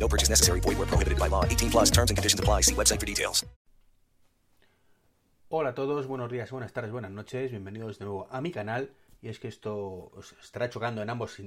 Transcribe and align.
No 0.00 0.08
purchase 0.08 0.30
necessary. 0.30 0.60
Void 0.60 0.78
where 0.78 0.88
prohibited 0.88 1.18
by 1.18 1.28
law. 1.28 1.44
18 1.44 1.70
plus 1.70 1.90
terms 1.90 2.10
and 2.10 2.16
conditions 2.16 2.40
apply. 2.40 2.62
See 2.62 2.74
website 2.74 2.98
for 2.98 3.06
details. 3.06 3.46
Hola 5.52 5.70
a 5.70 5.74
todos, 5.74 6.06
buenos 6.06 6.30
días, 6.30 6.52
buenas 6.52 6.72
tardes, 6.72 6.92
buenas 6.92 7.10
noches. 7.10 7.50
Bienvenidos 7.50 7.98
de 7.98 8.04
nuevo 8.04 8.28
a 8.30 8.40
mi 8.40 8.52
canal. 8.52 8.92
Y 9.20 9.28
es 9.28 9.40
que 9.40 9.48
esto 9.48 10.12
os 10.14 10.32
estará 10.40 10.70
chocando 10.70 11.02
en 11.02 11.10
ambos 11.10 11.42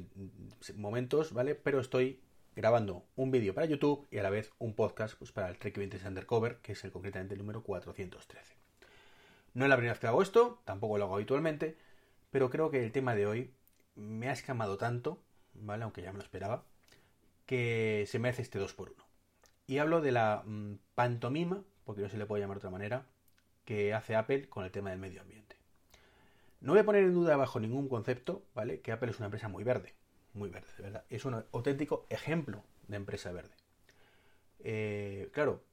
momentos, 0.76 1.32
¿vale? 1.32 1.56
Pero 1.56 1.80
estoy 1.80 2.20
grabando 2.54 3.06
un 3.16 3.32
vídeo 3.32 3.54
para 3.56 3.66
YouTube 3.66 4.06
y 4.12 4.18
a 4.18 4.24
la 4.24 4.30
vez 4.30 4.52
un 4.60 4.76
podcast 4.76 5.16
pues, 5.18 5.32
para 5.32 5.48
el 5.48 5.58
Trek 5.58 5.78
20 5.78 6.06
Undercover, 6.06 6.58
que 6.58 6.74
es 6.74 6.84
el 6.84 6.92
concretamente 6.92 7.34
el 7.34 7.40
número 7.40 7.64
413. 7.64 8.58
No 9.54 9.64
es 9.64 9.70
la 9.70 9.78
primera 9.78 9.94
vez 9.94 10.02
que 10.02 10.08
hago 10.08 10.22
esto, 10.22 10.62
tampoco 10.66 10.98
lo 10.98 11.06
hago 11.06 11.16
habitualmente, 11.16 11.78
pero 12.30 12.50
creo 12.50 12.70
que 12.70 12.84
el 12.84 12.92
tema 12.92 13.16
de 13.16 13.26
hoy 13.26 13.54
me 13.96 14.28
ha 14.28 14.34
escamado 14.34 14.78
tanto, 14.78 15.24
¿vale? 15.54 15.86
Aunque 15.86 16.02
ya 16.02 16.12
me 16.12 16.18
lo 16.18 16.24
esperaba, 16.26 16.66
que 17.54 18.06
se 18.08 18.18
merece 18.18 18.42
este 18.42 18.60
2x1. 18.60 18.96
Y 19.68 19.78
hablo 19.78 20.02
de 20.02 20.12
la 20.12 20.42
mmm, 20.44 20.78
pantomima, 20.96 21.64
porque 21.84 22.02
no 22.02 22.10
se 22.10 22.18
le 22.18 22.26
puede 22.26 22.42
llamar 22.42 22.56
de 22.56 22.62
otra 22.62 22.72
manera, 22.72 23.06
que 23.64 23.94
hace 23.94 24.16
Apple 24.16 24.50
con 24.50 24.66
el 24.66 24.72
tema 24.72 24.90
del 24.90 24.98
medio 24.98 25.22
ambiente. 25.22 25.56
No 26.62 26.72
voy 26.72 26.80
a 26.80 26.84
poner 26.84 27.04
en 27.04 27.14
duda 27.14 27.38
bajo 27.38 27.60
ningún 27.60 27.90
concepto, 27.90 28.44
¿vale? 28.56 28.82
Que 28.82 28.92
Apple 28.92 29.12
es 29.12 29.20
una 29.20 29.28
empresa 29.28 29.50
muy 29.50 29.64
verde, 29.64 29.94
muy 30.34 30.50
verde, 30.50 30.68
de 30.78 30.84
verdad. 30.84 31.06
Es 31.12 31.26
un 31.26 31.46
auténtico 31.54 32.08
ejemplo 32.10 32.64
de 32.88 32.98
empresa 32.98 33.32
verde. 33.32 33.54
Eh, 34.64 35.30
claro, 35.32 35.64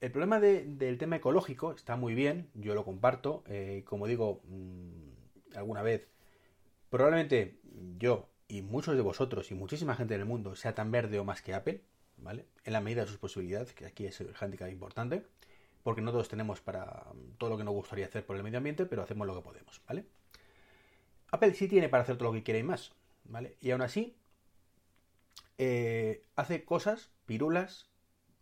el 0.00 0.10
problema 0.10 0.40
de, 0.40 0.64
del 0.64 0.98
tema 0.98 1.14
ecológico 1.14 1.74
está 1.74 1.94
muy 1.94 2.16
bien, 2.16 2.50
yo 2.54 2.74
lo 2.74 2.84
comparto. 2.84 3.44
Eh, 3.46 3.84
como 3.86 4.08
digo 4.08 4.42
mmm, 4.48 5.54
alguna 5.54 5.82
vez, 5.82 6.08
probablemente 6.90 7.60
yo 7.98 8.33
y 8.48 8.62
muchos 8.62 8.96
de 8.96 9.02
vosotros 9.02 9.50
y 9.50 9.54
muchísima 9.54 9.94
gente 9.94 10.14
en 10.14 10.20
el 10.20 10.26
mundo 10.26 10.56
sea 10.56 10.74
tan 10.74 10.90
verde 10.90 11.18
o 11.18 11.24
más 11.24 11.42
que 11.42 11.54
Apple, 11.54 11.82
¿vale? 12.18 12.46
En 12.64 12.72
la 12.72 12.80
medida 12.80 13.02
de 13.02 13.08
sus 13.08 13.18
posibilidades, 13.18 13.72
que 13.72 13.86
aquí 13.86 14.06
es 14.06 14.20
el 14.20 14.34
handicap 14.38 14.70
importante, 14.70 15.26
porque 15.82 16.00
no 16.00 16.12
todos 16.12 16.28
tenemos 16.28 16.60
para 16.60 17.04
todo 17.38 17.50
lo 17.50 17.58
que 17.58 17.64
nos 17.64 17.74
gustaría 17.74 18.06
hacer 18.06 18.24
por 18.24 18.36
el 18.36 18.42
medio 18.42 18.58
ambiente, 18.58 18.86
pero 18.86 19.02
hacemos 19.02 19.26
lo 19.26 19.34
que 19.34 19.42
podemos, 19.42 19.82
¿vale? 19.86 20.04
Apple 21.30 21.54
sí 21.54 21.68
tiene 21.68 21.88
para 21.88 22.02
hacer 22.02 22.16
todo 22.16 22.28
lo 22.30 22.34
que 22.34 22.42
quiere 22.42 22.60
y 22.60 22.62
más, 22.62 22.92
¿vale? 23.24 23.56
Y 23.60 23.70
aún 23.70 23.82
así, 23.82 24.16
eh, 25.58 26.24
hace 26.36 26.64
cosas, 26.64 27.10
pirulas, 27.26 27.90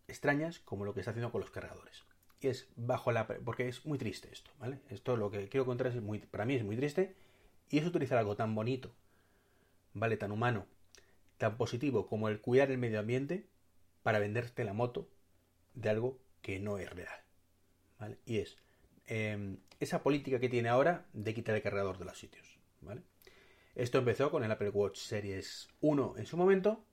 extrañas, 0.07 0.59
como 0.59 0.85
lo 0.85 0.93
que 0.93 0.99
está 0.99 1.11
haciendo 1.11 1.31
con 1.31 1.41
los 1.41 1.51
cargadores. 1.51 2.03
Y 2.39 2.47
es 2.47 2.67
bajo 2.75 3.11
la... 3.11 3.25
porque 3.25 3.67
es 3.67 3.85
muy 3.85 3.97
triste 3.97 4.29
esto, 4.31 4.51
¿vale? 4.59 4.79
Esto 4.89 5.17
lo 5.17 5.31
que 5.31 5.49
quiero 5.49 5.65
contar 5.65 5.87
es 5.87 6.01
muy... 6.01 6.19
para 6.19 6.45
mí 6.45 6.55
es 6.55 6.63
muy 6.63 6.75
triste, 6.75 7.15
y 7.69 7.79
es 7.79 7.85
utilizar 7.85 8.17
algo 8.17 8.35
tan 8.35 8.53
bonito, 8.53 8.93
¿vale? 9.93 10.17
Tan 10.17 10.31
humano, 10.31 10.67
tan 11.37 11.57
positivo 11.57 12.07
como 12.07 12.29
el 12.29 12.41
cuidar 12.41 12.71
el 12.71 12.77
medio 12.77 12.99
ambiente 12.99 13.47
para 14.01 14.19
venderte 14.19 14.63
la 14.63 14.73
moto 14.73 15.09
de 15.73 15.89
algo 15.89 16.19
que 16.41 16.59
no 16.59 16.77
es 16.77 16.89
real, 16.89 17.19
¿vale? 17.99 18.17
Y 18.25 18.39
es 18.39 18.57
eh, 19.07 19.57
esa 19.79 20.03
política 20.03 20.39
que 20.39 20.49
tiene 20.49 20.69
ahora 20.69 21.05
de 21.13 21.33
quitar 21.33 21.55
el 21.55 21.61
cargador 21.61 21.97
de 21.97 22.05
los 22.05 22.17
sitios, 22.17 22.59
¿vale? 22.81 23.01
Esto 23.75 23.97
empezó 23.97 24.29
con 24.29 24.43
el 24.43 24.51
Apple 24.51 24.69
Watch 24.69 24.97
Series 24.97 25.67
1 25.81 26.15
en 26.17 26.25
su 26.25 26.37
momento, 26.37 26.83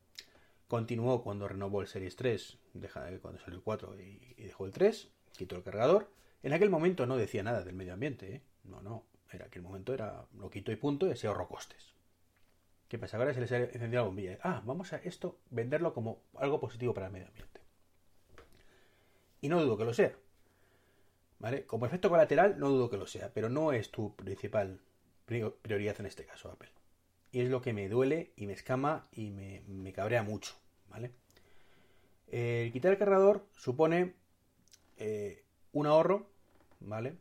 continuó 0.67 1.23
cuando 1.23 1.47
renovó 1.47 1.83
el 1.83 1.89
Series 1.89 2.17
3, 2.17 2.59
deja, 2.75 3.07
cuando 3.21 3.41
salió 3.41 3.57
el 3.57 3.63
4 3.63 4.01
y, 4.01 4.35
dejó 4.39 4.67
el 4.67 4.73
3, 4.73 5.11
quitó 5.37 5.57
el 5.57 5.63
cargador. 5.63 6.11
En 6.43 6.55
aquel 6.55 6.71
momento 6.71 7.07
no 7.07 7.19
decía 7.19 7.43
nada 7.43 7.65
del 7.65 7.75
medio 7.75 7.93
ambiente, 7.93 8.37
¿eh? 8.37 8.43
no, 8.65 8.81
no, 8.81 9.05
en 9.31 9.43
aquel 9.43 9.63
momento 9.63 9.93
era 9.93 10.25
lo 10.39 10.49
quito 10.49 10.73
y 10.73 10.77
punto 10.77 11.07
y 11.07 11.11
así 11.11 11.27
ahorro 11.27 11.49
costes. 11.49 11.93
¿Qué 12.91 12.99
pasa? 12.99 13.19
Ahora 13.19 13.33
se 13.33 13.41
les 13.41 13.53
ha 13.53 13.59
encendido 13.59 14.03
la 14.03 14.09
bombilla. 14.09 14.39
Ah, 14.43 14.63
vamos 14.67 14.93
a 14.93 14.97
esto 14.97 15.39
venderlo 15.49 15.95
como 15.95 16.25
algo 16.35 16.59
positivo 16.59 16.93
para 16.93 17.07
el 17.07 17.13
medio 17.13 17.29
ambiente. 17.29 17.61
Y 19.41 19.49
no 19.49 19.63
dudo 19.63 19.79
que 19.79 19.85
lo 19.85 19.95
sea. 19.95 20.13
¿Vale? 21.39 21.67
Como 21.67 21.87
efecto 21.87 22.11
colateral, 22.11 22.59
no 22.59 22.69
dudo 22.69 22.91
que 22.91 22.97
lo 22.97 23.07
sea, 23.07 23.33
pero 23.33 23.49
no 23.49 23.73
es 23.73 23.93
tu 23.93 24.17
principal 24.17 24.81
prioridad 25.25 26.01
en 26.01 26.07
este 26.07 26.27
caso, 26.27 26.51
Apple. 26.51 26.73
Y 27.31 27.43
es 27.43 27.49
lo 27.49 27.63
que 27.63 27.73
me 27.73 27.89
duele 27.89 28.33
y 28.35 28.49
me 28.49 28.55
escama 28.55 29.07
y 29.13 29.31
me, 29.31 29.63
me 29.69 29.93
cabrea 29.93 30.25
mucho, 30.25 30.57
¿vale? 30.89 31.13
El 32.27 32.73
quitar 32.73 32.91
el 32.91 32.99
cargador 32.99 33.47
supone 33.53 34.17
eh, 34.97 35.45
un 35.71 35.87
ahorro, 35.87 36.29
¿vale? 36.81 37.19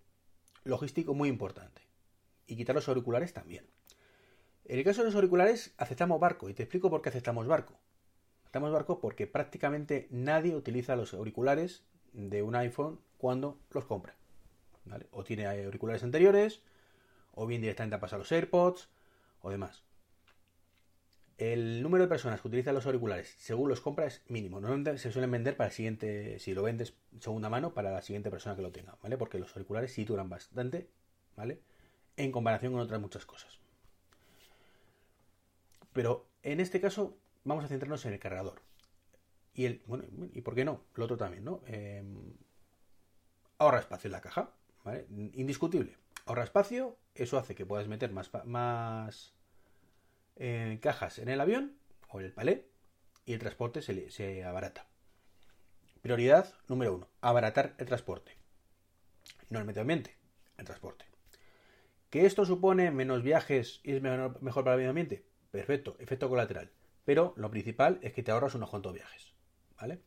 Logístico 0.64 1.14
muy 1.14 1.30
importante. 1.30 1.84
Y 2.48 2.56
quitar 2.56 2.74
los 2.74 2.90
auriculares 2.90 3.34
también. 3.34 3.68
En 4.70 4.78
el 4.78 4.86
caso 4.86 5.02
de 5.02 5.08
los 5.08 5.16
auriculares, 5.16 5.74
aceptamos 5.78 6.20
barco. 6.20 6.48
Y 6.48 6.54
te 6.54 6.62
explico 6.62 6.92
por 6.92 7.02
qué 7.02 7.10
aceptamos 7.10 7.48
barco. 7.48 7.74
Aceptamos 8.44 8.72
barco 8.72 9.00
porque 9.00 9.26
prácticamente 9.26 10.08
nadie 10.12 10.56
utiliza 10.56 10.96
los 10.96 11.16
auriculares 11.16 11.82
de 12.14 12.44
un 12.44 12.56
iPhone 12.56 13.00
cuando 13.18 13.58
los 13.72 13.86
compra. 13.86 14.16
O 15.10 15.24
tiene 15.24 15.48
auriculares 15.48 16.04
anteriores, 16.04 16.62
o 17.34 17.48
bien 17.48 17.62
directamente 17.62 17.96
ha 17.96 18.00
pasado 18.00 18.20
los 18.20 18.32
AirPods, 18.32 18.90
o 19.42 19.50
demás. 19.50 19.82
El 21.40 21.82
número 21.82 22.04
de 22.04 22.10
personas 22.10 22.40
que 22.40 22.48
utilizan 22.48 22.76
los 22.76 22.86
auriculares 22.86 23.34
según 23.40 23.70
los 23.70 23.82
compra 23.82 24.06
es 24.06 24.22
mínimo. 24.28 24.60
Normalmente 24.60 25.00
se 25.00 25.12
suelen 25.12 25.32
vender 25.32 25.58
para 25.58 25.70
el 25.70 25.74
siguiente, 25.74 26.38
si 26.38 26.54
lo 26.54 26.62
vendes 26.62 26.94
segunda 27.20 27.50
mano, 27.50 27.74
para 27.74 27.90
la 27.90 28.04
siguiente 28.04 28.30
persona 28.30 28.56
que 28.56 28.62
lo 28.62 28.72
tenga, 28.72 28.96
¿vale? 29.02 29.18
Porque 29.18 29.40
los 29.40 29.52
auriculares 29.56 29.92
sí 29.92 30.06
duran 30.06 30.30
bastante, 30.30 30.92
¿vale? 31.36 31.60
En 32.18 32.32
comparación 32.32 32.74
con 32.74 32.82
otras 32.82 33.02
muchas 33.02 33.26
cosas. 33.26 33.59
Pero 35.94 36.28
en 36.44 36.60
este 36.60 36.80
caso 36.80 37.18
vamos 37.44 37.66
a 37.66 37.68
centrarnos 37.68 38.06
en 38.06 38.14
el 38.14 38.20
cargador. 38.20 38.62
Y 39.54 39.66
el, 39.66 39.82
bueno, 39.88 40.06
¿y 40.34 40.42
por 40.42 40.56
qué 40.56 40.66
no? 40.66 40.84
Lo 40.96 41.06
otro 41.06 41.18
también, 41.18 41.44
¿no? 41.44 41.62
Eh, 41.68 42.04
ahorra 43.58 43.80
espacio 43.80 44.08
en 44.08 44.14
la 44.14 44.22
caja, 44.22 44.52
¿vale? 44.84 45.06
Indiscutible. 45.34 45.98
Ahorra 46.26 46.44
espacio, 46.44 46.98
eso 47.16 47.38
hace 47.38 47.56
que 47.56 47.66
puedas 47.66 47.88
meter 47.88 48.12
más, 48.12 48.32
más 48.46 49.34
eh, 50.36 50.80
cajas 50.82 51.20
en 51.20 51.30
el 51.30 51.42
avión 51.42 51.78
o 52.10 52.20
en 52.20 52.28
el 52.28 52.34
palé 52.34 52.68
y 53.26 53.34
el 53.34 53.40
transporte 53.40 53.82
se, 53.82 54.10
se 54.12 54.44
abarata. 54.44 54.88
Prioridad 56.02 56.54
número 56.68 56.96
uno, 56.96 57.08
abaratar 57.22 57.76
el 57.78 57.86
transporte. 57.86 58.38
No 59.50 59.60
el 59.60 59.66
medio 59.66 59.82
ambiente, 59.82 60.16
el 60.58 60.66
transporte. 60.66 61.06
¿Que 62.10 62.26
esto 62.26 62.46
supone 62.46 62.92
menos 62.92 63.22
viajes 63.22 63.82
y 63.84 63.94
es 63.94 64.02
mejor 64.02 64.64
para 64.64 64.74
el 64.74 64.78
medio 64.78 64.90
ambiente? 64.90 65.26
Perfecto, 65.52 65.96
efecto 66.00 66.30
colateral. 66.30 66.72
Pero 67.06 67.34
lo 67.38 67.50
principal 67.50 68.00
es 68.02 68.14
que 68.14 68.24
te 68.24 68.32
ahorras 68.32 68.56
unos 68.56 68.70
cuantos 68.70 68.94
viajes. 68.94 69.34
¿Vale? 69.80 70.00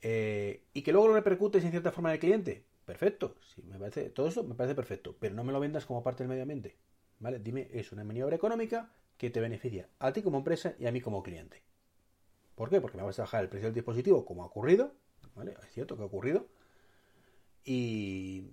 Eh, 0.00 0.62
y 0.72 0.82
que 0.82 0.92
luego 0.92 1.08
lo 1.08 1.14
repercutes 1.14 1.64
en 1.64 1.70
cierta 1.70 1.92
forma 1.92 2.10
en 2.10 2.14
el 2.14 2.20
cliente. 2.20 2.64
Perfecto. 2.84 3.34
Sí, 3.42 3.62
me 3.62 3.78
parece, 3.78 4.10
todo 4.10 4.28
eso 4.28 4.44
me 4.44 4.54
parece 4.54 4.74
perfecto. 4.74 5.16
Pero 5.18 5.34
no 5.34 5.44
me 5.44 5.52
lo 5.52 5.60
vendas 5.60 5.86
como 5.86 6.02
parte 6.02 6.22
del 6.22 6.28
medio 6.28 6.42
ambiente. 6.42 6.76
¿Vale? 7.18 7.40
Dime, 7.40 7.68
es 7.72 7.90
una 7.90 8.04
maniobra 8.04 8.36
económica 8.36 8.92
que 9.16 9.30
te 9.30 9.40
beneficia 9.40 9.88
a 9.98 10.12
ti 10.12 10.22
como 10.22 10.38
empresa 10.38 10.74
y 10.78 10.86
a 10.86 10.92
mí 10.92 11.00
como 11.00 11.22
cliente. 11.22 11.62
¿Por 12.54 12.70
qué? 12.70 12.80
Porque 12.80 12.96
me 12.96 13.02
vas 13.02 13.18
a 13.18 13.22
bajar 13.22 13.42
el 13.42 13.48
precio 13.48 13.66
del 13.68 13.74
dispositivo 13.74 14.24
como 14.24 14.44
ha 14.44 14.46
ocurrido. 14.46 14.94
¿Vale? 15.34 15.54
Es 15.62 15.72
cierto 15.72 15.96
que 15.96 16.02
ha 16.02 16.06
ocurrido. 16.06 16.46
Y, 17.64 18.52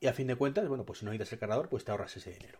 y 0.00 0.06
a 0.06 0.12
fin 0.14 0.26
de 0.26 0.36
cuentas, 0.36 0.66
bueno, 0.66 0.84
pues 0.84 1.00
si 1.00 1.04
no 1.04 1.12
necesitas 1.12 1.34
el 1.34 1.38
cargador, 1.38 1.68
pues 1.68 1.84
te 1.84 1.90
ahorras 1.90 2.16
ese 2.16 2.32
dinero. 2.32 2.58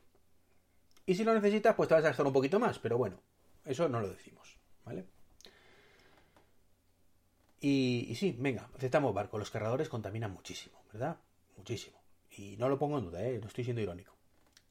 Y 1.06 1.14
si 1.14 1.24
lo 1.24 1.34
necesitas, 1.34 1.74
pues 1.74 1.88
te 1.88 1.94
vas 1.94 2.04
a 2.04 2.08
gastar 2.08 2.26
un 2.26 2.32
poquito 2.32 2.58
más, 2.58 2.78
pero 2.78 2.96
bueno, 2.96 3.20
eso 3.64 3.88
no 3.88 4.00
lo 4.00 4.08
decimos, 4.08 4.58
¿vale? 4.84 5.06
Y, 7.60 8.14
sí, 8.14 8.36
venga, 8.38 8.68
aceptamos 8.74 9.14
barco. 9.14 9.38
Los 9.38 9.50
cargadores 9.50 9.88
contaminan 9.88 10.32
muchísimo, 10.32 10.82
¿verdad? 10.92 11.18
Muchísimo. 11.56 11.98
Y 12.30 12.56
no 12.58 12.68
lo 12.68 12.78
pongo 12.78 12.98
en 12.98 13.04
duda, 13.04 13.22
¿eh? 13.24 13.38
No 13.40 13.46
estoy 13.46 13.64
siendo 13.64 13.80
irónico. 13.80 14.14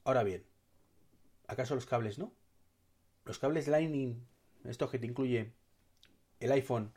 Ahora 0.04 0.24
bien, 0.24 0.46
¿acaso 1.48 1.74
los 1.74 1.88
cables 1.88 2.20
no? 2.20 2.34
Los 3.26 3.40
cables 3.40 3.68
Lightning, 3.68 4.24
estos 4.66 4.92
que 4.92 5.00
te 5.00 5.08
incluye 5.08 5.54
el 6.40 6.52
iPhone 6.52 6.94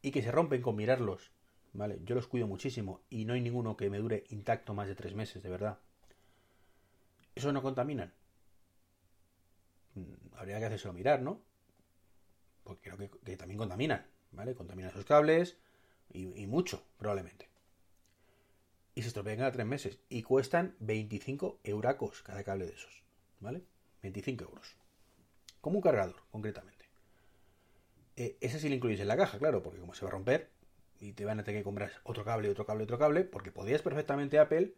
y 0.00 0.10
que 0.10 0.22
se 0.22 0.32
rompen 0.32 0.62
con 0.62 0.76
mirarlos, 0.76 1.32
¿vale? 1.74 1.98
Yo 2.04 2.14
los 2.14 2.28
cuido 2.28 2.46
muchísimo 2.46 3.02
y 3.10 3.24
no 3.24 3.34
hay 3.34 3.40
ninguno 3.40 3.76
que 3.76 3.90
me 3.90 3.98
dure 3.98 4.24
intacto 4.30 4.72
más 4.72 4.88
de 4.88 4.94
tres 4.94 5.14
meses, 5.14 5.42
de 5.42 5.50
verdad. 5.50 5.80
¿Eso 7.34 7.52
no 7.52 7.62
contaminan? 7.62 8.14
Habría 10.36 10.58
que 10.58 10.66
hacérselo 10.66 10.92
mirar, 10.92 11.22
¿no? 11.22 11.40
Porque 12.64 12.90
creo 12.90 13.10
que, 13.24 13.36
también 13.36 13.58
contaminan, 13.58 14.06
¿vale? 14.32 14.54
Contaminan 14.54 14.90
esos 14.90 15.04
cables 15.04 15.56
y, 16.12 16.46
mucho, 16.46 16.82
probablemente. 16.98 17.48
y 18.94 19.02
se 19.02 19.08
estropean 19.08 19.38
cada 19.38 19.52
tres 19.52 19.66
meses. 19.66 19.98
Y 20.08 20.22
cuestan 20.22 20.74
25 20.80 21.60
euracos 21.64 22.22
cada 22.22 22.42
cable 22.44 22.66
de 22.66 22.72
esos. 22.72 23.02
¿Vale? 23.40 23.62
25 24.02 24.44
euros. 24.44 24.76
Como 25.60 25.76
un 25.76 25.82
cargador, 25.82 26.22
concretamente. 26.30 26.86
Eh, 28.16 28.38
ese 28.40 28.58
sí 28.58 28.68
lo 28.68 28.74
incluyes 28.74 29.00
en 29.00 29.08
la 29.08 29.16
caja, 29.16 29.38
claro, 29.38 29.62
porque 29.62 29.78
como 29.78 29.94
se 29.94 30.04
va 30.04 30.08
a 30.08 30.12
romper 30.12 30.48
y 31.00 31.12
te 31.12 31.24
van 31.26 31.38
a 31.38 31.44
tener 31.44 31.60
que 31.60 31.64
comprar 31.64 31.92
otro 32.04 32.24
cable, 32.24 32.48
otro 32.48 32.64
cable, 32.64 32.84
otro 32.84 32.98
cable, 32.98 33.24
porque 33.24 33.52
podías 33.52 33.82
perfectamente 33.82 34.38
Apple 34.38 34.72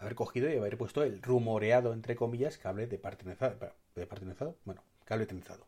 haber 0.00 0.14
cogido 0.14 0.50
y 0.50 0.56
haber 0.56 0.78
puesto 0.78 1.02
el 1.02 1.22
rumoreado, 1.22 1.92
entre 1.92 2.16
comillas, 2.16 2.58
cable 2.58 2.86
de 2.86 2.98
parte 2.98 3.24
trenzado, 3.24 3.56
de 3.94 4.06
parte 4.06 4.24
trenzado, 4.24 4.56
bueno, 4.64 4.82
cable 5.04 5.26
trenzado, 5.26 5.66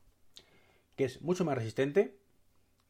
que 0.97 1.05
es 1.05 1.21
mucho 1.21 1.45
más 1.45 1.57
resistente, 1.57 2.17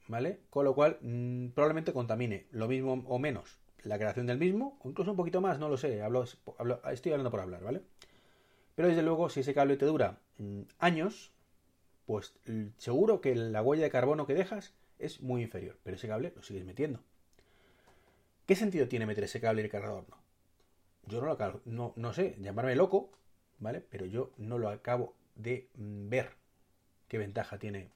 ¿vale? 0.06 0.41
Con 0.50 0.65
lo 0.65 0.75
cual 0.75 0.99
mmm, 1.03 1.49
probablemente 1.49 1.93
contamine 1.93 2.47
lo 2.53 2.69
mismo 2.69 3.03
o 3.06 3.19
menos 3.19 3.59
la 3.83 3.99
creación 3.99 4.27
del 4.27 4.39
mismo, 4.39 4.79
o 4.81 4.89
incluso 4.89 5.11
un 5.11 5.17
poquito 5.17 5.41
más, 5.41 5.59
no 5.59 5.69
lo 5.69 5.77
sé, 5.77 6.03
hablo, 6.03 6.25
hablo, 6.59 6.81
estoy 6.93 7.11
hablando 7.11 7.33
por 7.33 7.41
hablar, 7.41 7.65
¿vale? 7.65 7.83
Pero 8.77 8.89
desde 8.89 9.03
luego, 9.03 9.29
si 9.29 9.41
ese 9.41 9.53
cable 9.53 9.77
te 9.77 9.85
dura 9.85 10.21
mmm, 10.39 10.62
años, 10.79 11.33
pues 12.06 12.35
seguro 12.79 13.21
que 13.21 13.35
la 13.35 13.62
huella 13.62 13.85
de 13.85 13.91
carbono 13.91 14.27
que 14.27 14.35
dejas 14.35 14.75
es 15.00 15.21
muy 15.21 15.43
inferior, 15.43 15.77
pero 15.83 15.97
ese 15.97 16.06
cable 16.06 16.33
lo 16.37 16.43
sigues 16.44 16.65
metiendo. 16.65 17.00
¿Qué 18.47 18.55
sentido 18.55 18.87
tiene 18.87 19.06
meter 19.06 19.25
ese 19.25 19.41
cable 19.41 19.62
y 19.62 19.65
el 19.65 19.71
cargador 19.71 20.09
no? 20.09 20.21
Yo 21.06 21.20
no 21.20 21.26
lo 21.26 21.32
acabo, 21.32 21.60
no, 21.64 21.93
no 21.96 22.12
sé, 22.12 22.37
llamarme 22.38 22.76
loco, 22.76 23.10
¿vale? 23.58 23.81
Pero 23.81 24.06
yo 24.06 24.32
no 24.38 24.58
lo 24.58 24.69
acabo 24.69 25.14
de 25.34 25.69
mm, 25.75 26.08
ver 26.08 26.37
qué 27.08 27.19
ventaja 27.19 27.58
tiene. 27.58 27.90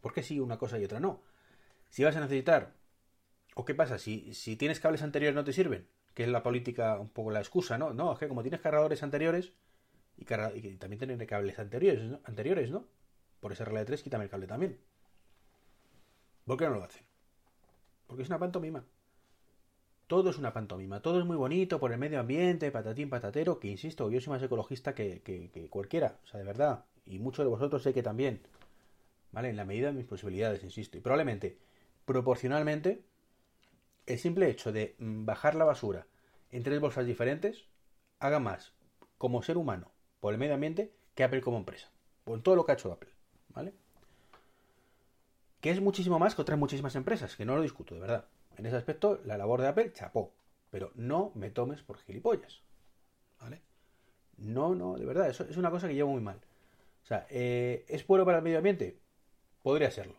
¿Por 0.00 0.12
qué 0.12 0.22
sí 0.22 0.40
una 0.40 0.58
cosa 0.58 0.78
y 0.78 0.84
otra 0.84 1.00
no? 1.00 1.22
Si 1.90 2.02
vas 2.04 2.16
a 2.16 2.20
necesitar, 2.20 2.74
¿o 3.54 3.64
qué 3.64 3.74
pasa? 3.74 3.98
Si, 3.98 4.34
si 4.34 4.56
tienes 4.56 4.80
cables 4.80 5.02
anteriores 5.02 5.34
no 5.34 5.44
te 5.44 5.52
sirven, 5.52 5.86
que 6.14 6.24
es 6.24 6.28
la 6.28 6.42
política, 6.42 6.98
un 6.98 7.08
poco 7.08 7.30
la 7.30 7.40
excusa, 7.40 7.78
¿no? 7.78 7.92
No, 7.92 8.12
es 8.12 8.18
que 8.18 8.28
como 8.28 8.42
tienes 8.42 8.60
cargadores 8.60 9.02
anteriores 9.02 9.52
y, 10.16 10.24
también 10.24 10.98
tienes 10.98 11.28
cables 11.28 11.58
anteriores 11.58 12.04
¿no? 12.04 12.20
anteriores, 12.24 12.70
¿no? 12.70 12.86
Por 13.40 13.52
esa 13.52 13.64
regla 13.64 13.80
de 13.80 13.86
tres, 13.86 14.02
quítame 14.02 14.24
el 14.24 14.30
cable 14.30 14.46
también. 14.46 14.78
¿Por 16.46 16.56
qué 16.56 16.64
no 16.64 16.74
lo 16.74 16.84
hacen? 16.84 17.02
Porque 18.06 18.22
es 18.22 18.28
una 18.28 18.38
pantomima. 18.38 18.84
Todo 20.06 20.30
es 20.30 20.38
una 20.38 20.52
pantomima, 20.52 21.00
todo 21.00 21.18
es 21.18 21.24
muy 21.24 21.36
bonito 21.36 21.80
por 21.80 21.90
el 21.90 21.98
medio 21.98 22.20
ambiente, 22.20 22.70
patatín, 22.70 23.08
patatero, 23.08 23.58
que 23.58 23.68
insisto, 23.68 24.10
yo 24.10 24.20
soy 24.20 24.34
más 24.34 24.42
ecologista 24.42 24.94
que, 24.94 25.68
cualquiera, 25.70 26.18
o 26.24 26.26
sea, 26.26 26.38
de 26.38 26.46
verdad, 26.46 26.84
y 27.06 27.18
muchos 27.18 27.44
de 27.44 27.48
vosotros 27.48 27.82
sé 27.82 27.94
que 27.94 28.02
también, 28.02 28.42
¿vale? 29.32 29.48
En 29.48 29.56
la 29.56 29.64
medida 29.64 29.86
de 29.88 29.94
mis 29.94 30.04
posibilidades, 30.04 30.62
insisto, 30.62 30.98
y 30.98 31.00
probablemente, 31.00 31.56
proporcionalmente, 32.04 33.02
el 34.06 34.18
simple 34.18 34.50
hecho 34.50 34.72
de 34.72 34.94
mm, 34.98 35.24
bajar 35.24 35.54
la 35.54 35.64
basura 35.64 36.06
en 36.50 36.62
tres 36.62 36.80
bolsas 36.80 37.06
diferentes 37.06 37.64
haga 38.18 38.40
más 38.40 38.74
como 39.16 39.42
ser 39.42 39.56
humano 39.56 39.90
por 40.20 40.34
el 40.34 40.38
medio 40.38 40.54
ambiente 40.54 40.92
que 41.14 41.24
Apple 41.24 41.40
como 41.40 41.56
empresa, 41.56 41.90
por 42.24 42.42
todo 42.42 42.56
lo 42.56 42.66
que 42.66 42.72
ha 42.72 42.74
hecho 42.74 42.92
Apple, 42.92 43.10
¿vale? 43.48 43.72
Que 45.62 45.70
es 45.70 45.80
muchísimo 45.80 46.18
más 46.18 46.34
que 46.34 46.42
otras 46.42 46.58
muchísimas 46.58 46.94
empresas, 46.94 47.36
que 47.36 47.46
no 47.46 47.56
lo 47.56 47.62
discuto, 47.62 47.94
de 47.94 48.02
verdad. 48.02 48.26
En 48.56 48.66
ese 48.66 48.76
aspecto, 48.76 49.20
la 49.24 49.36
labor 49.36 49.60
de 49.60 49.68
Apple 49.68 49.92
chapó. 49.92 50.32
Pero 50.70 50.90
no 50.94 51.32
me 51.34 51.50
tomes 51.50 51.82
por 51.82 51.98
gilipollas. 51.98 52.62
¿Vale? 53.40 53.62
No, 54.36 54.74
no, 54.74 54.96
de 54.96 55.04
verdad, 55.04 55.28
eso 55.28 55.44
es 55.44 55.56
una 55.56 55.70
cosa 55.70 55.88
que 55.88 55.94
llevo 55.94 56.12
muy 56.12 56.20
mal. 56.20 56.40
O 57.02 57.06
sea, 57.06 57.26
eh, 57.30 57.84
¿es 57.88 58.06
bueno 58.06 58.24
para 58.24 58.38
el 58.38 58.44
medio 58.44 58.58
ambiente? 58.58 58.98
Podría 59.62 59.90
serlo. 59.90 60.16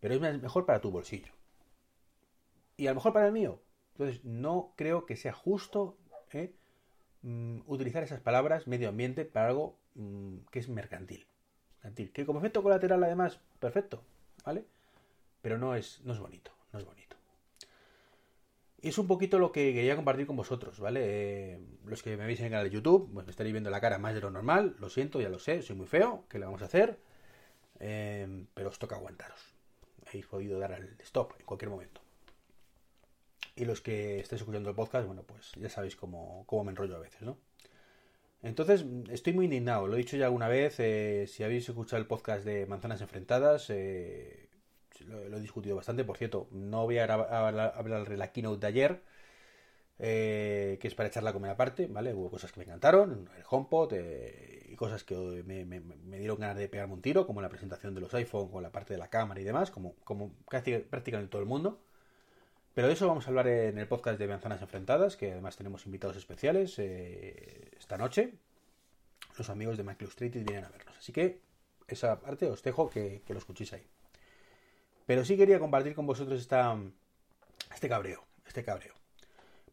Pero 0.00 0.14
es 0.14 0.20
mejor 0.20 0.66
para 0.66 0.80
tu 0.80 0.90
bolsillo. 0.90 1.32
Y 2.76 2.86
a 2.86 2.90
lo 2.90 2.96
mejor 2.96 3.12
para 3.12 3.26
el 3.26 3.32
mío. 3.32 3.62
Entonces, 3.92 4.24
no 4.24 4.74
creo 4.76 5.06
que 5.06 5.16
sea 5.16 5.32
justo 5.32 5.96
¿eh? 6.32 6.52
mm, 7.22 7.60
utilizar 7.66 8.02
esas 8.02 8.20
palabras, 8.20 8.66
medio 8.66 8.88
ambiente, 8.88 9.24
para 9.24 9.48
algo 9.48 9.78
mm, 9.94 10.38
que 10.50 10.58
es 10.58 10.68
mercantil. 10.68 11.26
mercantil. 11.76 12.12
Que 12.12 12.26
como 12.26 12.40
efecto 12.40 12.62
colateral, 12.62 13.02
además, 13.04 13.40
perfecto. 13.60 14.02
¿Vale? 14.44 14.64
Pero 15.40 15.58
no 15.58 15.74
es, 15.74 16.00
no 16.04 16.12
es 16.12 16.18
bonito. 16.18 16.50
No 16.72 16.80
es 16.80 16.84
bonito 16.84 17.03
es 18.88 18.98
un 18.98 19.06
poquito 19.06 19.38
lo 19.38 19.52
que 19.52 19.72
quería 19.72 19.96
compartir 19.96 20.26
con 20.26 20.36
vosotros, 20.36 20.78
¿vale? 20.78 21.00
Eh, 21.04 21.60
los 21.86 22.02
que 22.02 22.16
me 22.16 22.26
veis 22.26 22.40
en 22.40 22.46
el 22.46 22.50
canal 22.52 22.68
de 22.68 22.74
YouTube, 22.74 23.10
pues 23.12 23.26
me 23.26 23.30
estaréis 23.30 23.52
viendo 23.52 23.70
la 23.70 23.80
cara 23.80 23.98
más 23.98 24.14
de 24.14 24.20
lo 24.20 24.30
normal, 24.30 24.76
lo 24.78 24.90
siento, 24.90 25.20
ya 25.20 25.28
lo 25.28 25.38
sé, 25.38 25.62
soy 25.62 25.76
muy 25.76 25.86
feo, 25.86 26.24
¿qué 26.28 26.38
le 26.38 26.44
vamos 26.44 26.62
a 26.62 26.66
hacer? 26.66 26.98
Eh, 27.80 28.46
pero 28.54 28.68
os 28.68 28.78
toca 28.78 28.96
aguantaros. 28.96 29.40
Habéis 30.06 30.26
podido 30.26 30.58
dar 30.58 30.72
al 30.72 30.96
stop 31.00 31.32
en 31.38 31.46
cualquier 31.46 31.70
momento. 31.70 32.00
Y 33.56 33.64
los 33.64 33.80
que 33.80 34.20
estéis 34.20 34.42
escuchando 34.42 34.68
el 34.68 34.76
podcast, 34.76 35.06
bueno, 35.06 35.22
pues 35.22 35.52
ya 35.56 35.68
sabéis 35.68 35.96
cómo, 35.96 36.44
cómo 36.46 36.64
me 36.64 36.70
enrollo 36.70 36.96
a 36.96 37.00
veces, 37.00 37.22
¿no? 37.22 37.38
Entonces, 38.42 38.84
estoy 39.08 39.32
muy 39.32 39.46
indignado, 39.46 39.86
lo 39.86 39.94
he 39.94 39.98
dicho 39.98 40.18
ya 40.18 40.26
alguna 40.26 40.48
vez, 40.48 40.78
eh, 40.78 41.24
si 41.26 41.42
habéis 41.42 41.66
escuchado 41.66 42.02
el 42.02 42.06
podcast 42.06 42.44
de 42.44 42.66
Manzanas 42.66 43.00
Enfrentadas, 43.00 43.70
eh, 43.70 44.50
lo, 45.00 45.36
he 45.36 45.40
discutido 45.40 45.76
bastante. 45.76 46.04
Por 46.04 46.16
cierto, 46.16 46.48
no 46.50 46.84
voy 46.84 46.98
a 46.98 47.04
hablar 47.04 48.08
de 48.08 48.16
la 48.16 48.32
keynote 48.32 48.60
de 48.60 48.66
ayer, 48.66 49.02
eh, 49.98 50.78
que 50.80 50.88
es 50.88 50.94
para 50.94 51.08
echarla 51.08 51.32
como 51.32 51.46
aparte, 51.46 51.86
¿vale? 51.86 52.14
Hubo 52.14 52.30
cosas 52.30 52.52
que 52.52 52.60
me 52.60 52.64
encantaron, 52.64 53.28
el 53.36 53.44
HomePod 53.48 53.92
eh, 53.94 54.66
y 54.70 54.76
cosas 54.76 55.04
que 55.04 55.14
me, 55.44 56.18
dieron 56.18 56.38
ganas 56.38 56.56
de 56.56 56.68
pegarme 56.68 56.94
un 56.94 57.02
tiro, 57.02 57.26
como 57.26 57.40
la 57.42 57.48
presentación 57.48 57.94
de 57.94 58.00
los 58.00 58.12
iPhone 58.14 58.50
con 58.50 58.62
la 58.62 58.72
parte 58.72 58.94
de 58.94 58.98
la 58.98 59.08
cámara 59.08 59.40
y 59.40 59.44
demás, 59.44 59.70
como, 59.70 59.94
como 60.04 60.32
casi, 60.48 60.78
prácticamente 60.78 61.30
todo 61.30 61.42
el 61.42 61.48
mundo. 61.48 61.80
Pero 62.74 62.88
de 62.88 62.94
eso 62.94 63.06
vamos 63.06 63.26
a 63.26 63.28
hablar 63.30 63.46
en 63.46 63.78
el 63.78 63.86
podcast 63.86 64.18
de 64.18 64.26
Manzanas 64.26 64.60
Enfrentadas, 64.60 65.16
que 65.16 65.30
además 65.32 65.56
tenemos 65.56 65.86
invitados 65.86 66.16
especiales 66.16 66.76
eh, 66.78 67.70
esta 67.78 67.96
noche. 67.96 68.34
Los 69.38 69.48
amigos 69.48 69.76
de 69.76 69.84
Street 70.06 70.32
vienen 70.32 70.64
a 70.64 70.68
vernos. 70.70 70.96
Así 70.98 71.12
que 71.12 71.40
esa 71.86 72.20
parte 72.20 72.46
os 72.46 72.62
dejo 72.62 72.90
que, 72.90 73.22
que 73.24 73.32
lo 73.32 73.38
escuchéis 73.38 73.72
ahí. 73.74 73.86
Pero 75.06 75.24
sí 75.24 75.36
quería 75.36 75.58
compartir 75.58 75.94
con 75.94 76.06
vosotros 76.06 76.40
este 76.40 77.88
cabreo, 77.88 78.24
este 78.46 78.64
cabreo. 78.64 78.94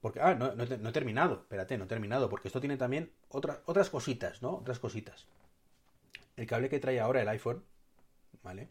Porque, 0.01 0.19
ah, 0.19 0.33
no, 0.33 0.55
no, 0.55 0.65
no, 0.65 0.89
he 0.89 0.91
terminado, 0.91 1.41
espérate, 1.41 1.77
no 1.77 1.83
he 1.83 1.87
terminado, 1.87 2.27
porque 2.29 2.47
esto 2.47 2.59
tiene 2.59 2.75
también 2.75 3.11
otra, 3.29 3.61
otras 3.65 3.89
cositas, 3.89 4.41
¿no? 4.41 4.55
Otras 4.55 4.79
cositas. 4.79 5.27
El 6.37 6.47
cable 6.47 6.69
que 6.69 6.79
trae 6.79 6.99
ahora 6.99 7.21
el 7.21 7.29
iPhone, 7.29 7.63
¿vale? 8.41 8.67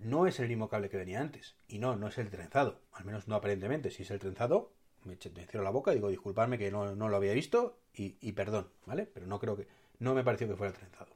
No 0.00 0.26
es 0.26 0.40
el 0.40 0.48
mismo 0.48 0.68
cable 0.68 0.90
que 0.90 0.96
venía 0.96 1.20
antes. 1.20 1.54
Y 1.68 1.78
no, 1.78 1.94
no 1.96 2.08
es 2.08 2.18
el 2.18 2.30
trenzado. 2.30 2.80
Al 2.92 3.04
menos 3.04 3.28
no 3.28 3.36
aparentemente. 3.36 3.90
Si 3.90 4.02
es 4.02 4.10
el 4.10 4.18
trenzado, 4.18 4.72
me, 5.04 5.16
me 5.34 5.46
cierro 5.46 5.62
la 5.62 5.70
boca 5.70 5.92
y 5.92 5.96
digo, 5.96 6.08
disculpadme 6.08 6.58
que 6.58 6.70
no, 6.70 6.96
no 6.96 7.08
lo 7.08 7.16
había 7.16 7.32
visto 7.32 7.78
y, 7.94 8.16
y, 8.20 8.32
perdón, 8.32 8.68
¿vale? 8.84 9.06
Pero 9.06 9.26
no 9.26 9.38
creo 9.38 9.56
que... 9.56 9.68
No 9.98 10.14
me 10.14 10.24
pareció 10.24 10.48
que 10.48 10.56
fuera 10.56 10.72
el 10.72 10.78
trenzado. 10.78 11.12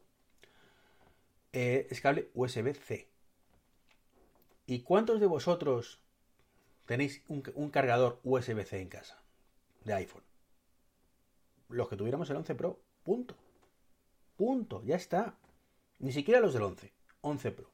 Eh, 1.52 1.88
es 1.90 2.00
cable 2.00 2.30
USB-C. 2.34 3.09
¿Y 4.70 4.82
cuántos 4.82 5.18
de 5.18 5.26
vosotros 5.26 5.98
tenéis 6.86 7.24
un, 7.26 7.70
cargador 7.70 8.20
USB-C 8.22 8.80
en 8.80 8.88
casa 8.88 9.20
de 9.82 9.94
iPhone? 9.94 10.22
Los 11.68 11.88
que 11.88 11.96
tuviéramos 11.96 12.30
el 12.30 12.36
11 12.36 12.54
Pro. 12.54 12.80
Punto. 13.02 13.34
Punto. 14.36 14.80
Ya 14.84 14.94
está. 14.94 15.34
Ni 15.98 16.12
siquiera 16.12 16.38
los 16.38 16.52
del 16.54 16.62
11. 16.62 16.92
11 17.20 17.50
Pro. 17.50 17.68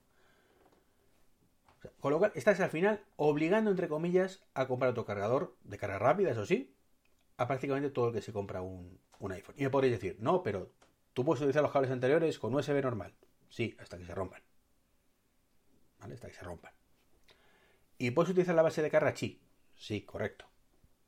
O 1.84 2.00
con 2.00 2.12
lo 2.12 2.18
cual, 2.18 2.32
estás 2.34 2.60
al 2.60 2.70
final 2.70 3.04
obligando, 3.16 3.70
entre 3.70 3.88
comillas, 3.88 4.42
a 4.54 4.66
comprar 4.66 4.92
otro 4.92 5.04
cargador 5.04 5.54
de 5.64 5.76
carga 5.76 5.98
rápida, 5.98 6.30
eso 6.30 6.46
sí, 6.46 6.74
a 7.36 7.46
prácticamente 7.46 7.90
todo 7.90 8.08
el 8.08 8.14
que 8.14 8.22
se 8.22 8.32
compra 8.32 8.62
un, 8.62 8.98
un 9.18 9.32
iPhone. 9.32 9.54
Y 9.58 9.64
me 9.64 9.70
podréis 9.70 10.00
decir, 10.00 10.16
no, 10.18 10.42
pero 10.42 10.72
tú 11.12 11.26
puedes 11.26 11.42
utilizar 11.42 11.62
los 11.62 11.72
cables 11.72 11.90
anteriores 11.90 12.38
con 12.38 12.54
USB 12.54 12.80
normal. 12.80 13.14
Sí, 13.50 13.76
hasta 13.78 13.98
que 13.98 14.06
se 14.06 14.14
rompan. 14.14 14.40
¿Vale? 16.00 16.14
Hasta 16.14 16.28
que 16.28 16.34
se 16.34 16.42
rompan. 16.42 16.72
¿Y 17.98 18.10
puedes 18.10 18.30
utilizar 18.30 18.54
la 18.54 18.62
base 18.62 18.82
de 18.82 18.90
Carrachi? 18.90 19.40
Sí, 19.74 20.02
correcto. 20.02 20.46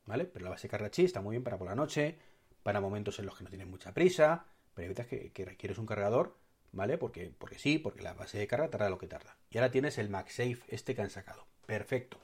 ¿Vale? 0.07 0.25
Pero 0.25 0.45
la 0.45 0.51
base 0.51 0.69
de 0.69 0.71
Carrachi 0.71 1.05
está 1.05 1.21
muy 1.21 1.33
bien 1.33 1.45
para 1.45 1.59
por 1.59 1.69
la 1.69 1.75
noche, 1.75 2.19
para 2.63 2.81
momentos 2.81 3.19
en 3.19 3.27
los 3.27 3.37
que 3.37 3.45
no 3.45 3.51
tienes 3.51 3.67
mucha 3.67 3.93
prisa, 3.93 4.47
pero 4.75 4.87
evitas 4.87 5.07
que, 5.07 5.33
que 5.33 5.45
requieres 5.45 5.79
un 5.79 5.87
cargador, 5.87 6.39
¿vale? 6.73 6.97
Porque, 6.99 7.33
porque 7.39 7.59
sí, 7.59 7.79
porque 7.79 8.03
la 8.03 8.15
base 8.15 8.39
de 8.39 8.47
carga 8.47 8.71
tarda 8.71 8.91
lo 8.91 8.99
que 8.99 9.07
tarda. 9.07 9.37
Y 9.51 9.59
ahora 9.59 9.71
tienes 9.71 9.99
el 9.99 10.09
MagSafe, 10.09 10.61
este 10.69 10.95
que 10.95 11.03
han 11.03 11.11
sacado. 11.11 11.47
Perfecto. 11.67 12.19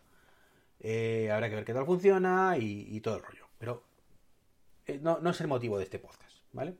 Eh, 0.80 1.30
habrá 1.30 1.48
que 1.48 1.56
ver 1.56 1.64
qué 1.64 1.74
tal 1.74 1.86
funciona 1.86 2.56
y, 2.58 3.00
todo 3.00 3.16
el 3.16 3.22
rollo. 3.22 3.48
Pero 3.58 3.84
eh, 4.86 4.98
no, 5.00 5.18
es 5.28 5.40
el 5.40 5.48
motivo 5.48 5.78
de 5.78 5.84
este 5.84 5.98
podcast, 5.98 6.38
¿vale? 6.52 6.76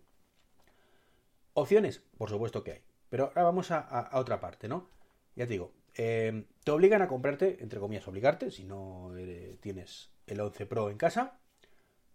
Opciones, 1.54 2.02
por 2.18 2.30
supuesto 2.30 2.64
que 2.64 2.72
hay. 2.72 2.82
Pero 3.08 3.26
ahora 3.28 3.44
vamos 3.44 3.70
a, 3.70 3.80
a 3.80 4.18
otra 4.18 4.40
parte, 4.40 4.68
¿no? 4.68 4.88
Ya 5.36 5.46
te 5.46 5.52
digo, 5.52 5.72
eh, 5.94 6.44
te 6.64 6.70
obligan 6.70 7.02
a 7.02 7.08
comprarte, 7.08 7.58
entre 7.60 7.80
comillas, 7.80 8.06
obligarte, 8.08 8.50
si 8.50 8.64
no 8.64 9.16
eh, 9.16 9.56
tienes 9.60 10.10
el 10.26 10.40
11 10.40 10.66
Pro 10.66 10.90
en 10.90 10.96
casa, 10.96 11.38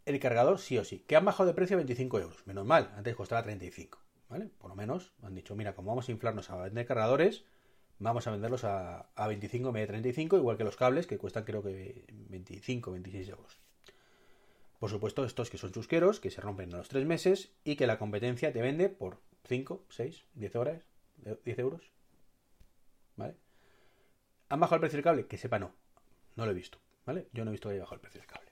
el 0.05 0.19
cargador 0.19 0.59
sí 0.59 0.77
o 0.77 0.83
sí, 0.83 1.00
que 1.07 1.15
han 1.15 1.25
bajado 1.25 1.48
de 1.48 1.53
precio 1.53 1.75
a 1.75 1.77
25 1.77 2.19
euros. 2.19 2.48
Menos 2.48 2.65
mal, 2.65 2.91
antes 2.95 3.15
costaba 3.15 3.43
35, 3.43 4.00
¿vale? 4.27 4.50
Por 4.57 4.69
lo 4.69 4.75
menos 4.75 5.13
han 5.21 5.36
dicho, 5.36 5.55
mira, 5.55 5.75
como 5.75 5.89
vamos 5.89 6.09
a 6.09 6.12
inflarnos 6.12 6.50
a 6.50 6.57
vender 6.57 6.86
cargadores, 6.86 7.45
vamos 8.00 8.27
a 8.27 8.31
venderlos 8.31 8.63
a, 8.63 9.09
a 9.15 9.27
25 9.27 9.69
en 9.69 9.74
vez 9.74 9.83
de 9.83 9.88
35, 9.88 10.38
igual 10.38 10.57
que 10.57 10.63
los 10.63 10.77
cables, 10.77 11.07
que 11.07 11.17
cuestan 11.17 11.43
creo 11.43 11.62
que 11.62 12.05
25, 12.12 12.91
26 12.91 13.29
euros. 13.29 13.59
Por 14.79 14.89
supuesto, 14.89 15.25
estos 15.25 15.50
que 15.50 15.57
son 15.57 15.74
chusqueros, 15.74 16.19
que 16.21 16.31
se 16.31 16.39
rompen 16.39 16.74
a 16.74 16.77
los 16.77 16.88
tres 16.88 17.05
meses 17.05 17.51
y 17.65 17.75
que 17.75 17.86
la 17.86 18.00
competencia 18.00 18.53
te 18.53 18.62
vende 18.62 18.88
por 18.88 19.19
5, 19.43 19.86
6, 19.89 20.25
10 20.36 20.55
horas, 20.55 20.81
10 21.43 21.59
euros. 21.59 21.91
¿Vale? 23.17 23.36
¿Han 24.50 24.60
bajado 24.60 24.75
el 24.75 24.82
precio 24.82 24.98
del 24.98 25.03
cable? 25.03 25.27
Que 25.27 25.38
sepa, 25.38 25.60
no. 25.60 25.74
No 26.36 26.46
lo 26.46 26.51
he 26.51 26.56
visto. 26.56 26.79
¿Vale? 27.06 27.29
Yo 27.34 27.46
no 27.46 27.51
he 27.51 27.53
visto 27.53 27.70
que 27.70 27.74
haya 27.75 27.84
bajado 27.84 27.96
el 27.96 28.01
precio 28.01 28.20
del 28.22 28.27
cable. 28.27 28.51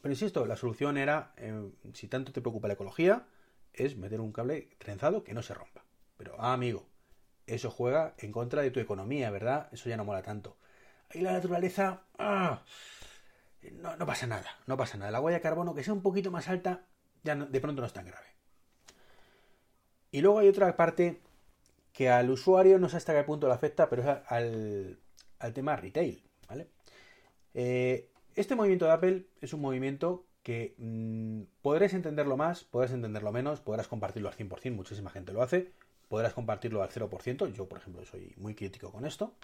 Pero 0.00 0.12
insisto, 0.12 0.46
la 0.46 0.56
solución 0.56 0.96
era, 0.96 1.32
eh, 1.36 1.70
si 1.92 2.08
tanto 2.08 2.32
te 2.32 2.40
preocupa 2.40 2.68
la 2.68 2.74
ecología, 2.74 3.26
es 3.72 3.96
meter 3.96 4.20
un 4.20 4.32
cable 4.32 4.70
trenzado 4.78 5.22
que 5.24 5.34
no 5.34 5.42
se 5.42 5.54
rompa. 5.54 5.84
Pero, 6.16 6.34
ah, 6.38 6.52
amigo, 6.52 6.86
eso 7.46 7.70
juega 7.70 8.14
en 8.18 8.32
contra 8.32 8.62
de 8.62 8.70
tu 8.70 8.80
economía, 8.80 9.30
¿verdad? 9.30 9.68
Eso 9.72 9.88
ya 9.88 9.96
no 9.96 10.04
mola 10.04 10.22
tanto. 10.22 10.56
Ahí 11.10 11.20
la 11.20 11.32
naturaleza, 11.32 12.02
ah, 12.18 12.62
no, 13.72 13.96
no, 13.96 14.06
pasa 14.06 14.26
nada, 14.26 14.58
no 14.66 14.76
pasa 14.76 14.96
nada. 14.96 15.10
La 15.10 15.20
huella 15.20 15.38
de 15.38 15.42
carbono, 15.42 15.74
que 15.74 15.84
sea 15.84 15.94
un 15.94 16.02
poquito 16.02 16.30
más 16.30 16.48
alta, 16.48 16.86
ya 17.22 17.36
de 17.36 17.60
pronto 17.60 17.80
no 17.80 17.86
es 17.86 17.92
tan 17.92 18.06
grave. 18.06 18.26
Y 20.10 20.20
luego 20.20 20.40
hay 20.40 20.48
otra 20.48 20.76
parte 20.76 21.20
que 21.92 22.08
al 22.08 22.30
usuario 22.30 22.78
no 22.78 22.88
sé 22.88 22.96
hasta 22.96 23.14
qué 23.14 23.22
punto 23.24 23.46
le 23.48 23.54
afecta, 23.54 23.88
pero 23.88 24.02
es 24.02 24.08
al, 24.26 24.98
al 25.38 25.52
tema 25.52 25.76
retail, 25.76 26.22
¿vale? 26.48 26.68
Eh, 27.54 28.08
este 28.34 28.54
movimiento 28.54 28.86
de 28.86 28.92
Apple 28.92 29.26
es 29.40 29.52
un 29.52 29.60
movimiento 29.60 30.24
que 30.42 30.74
mmm, 30.78 31.42
podréis 31.60 31.94
entenderlo 31.94 32.36
más, 32.36 32.64
podrás 32.64 32.92
entenderlo 32.92 33.32
menos, 33.32 33.60
podrás 33.60 33.88
compartirlo 33.88 34.28
al 34.28 34.36
100%, 34.36 34.72
muchísima 34.72 35.10
gente 35.10 35.32
lo 35.32 35.42
hace, 35.42 35.70
podrás 36.08 36.32
compartirlo 36.32 36.82
al 36.82 36.90
0%, 36.90 37.52
yo 37.52 37.68
por 37.68 37.78
ejemplo 37.78 38.04
soy 38.04 38.34
muy 38.36 38.54
crítico 38.54 38.90
con 38.90 39.04
esto. 39.04 39.34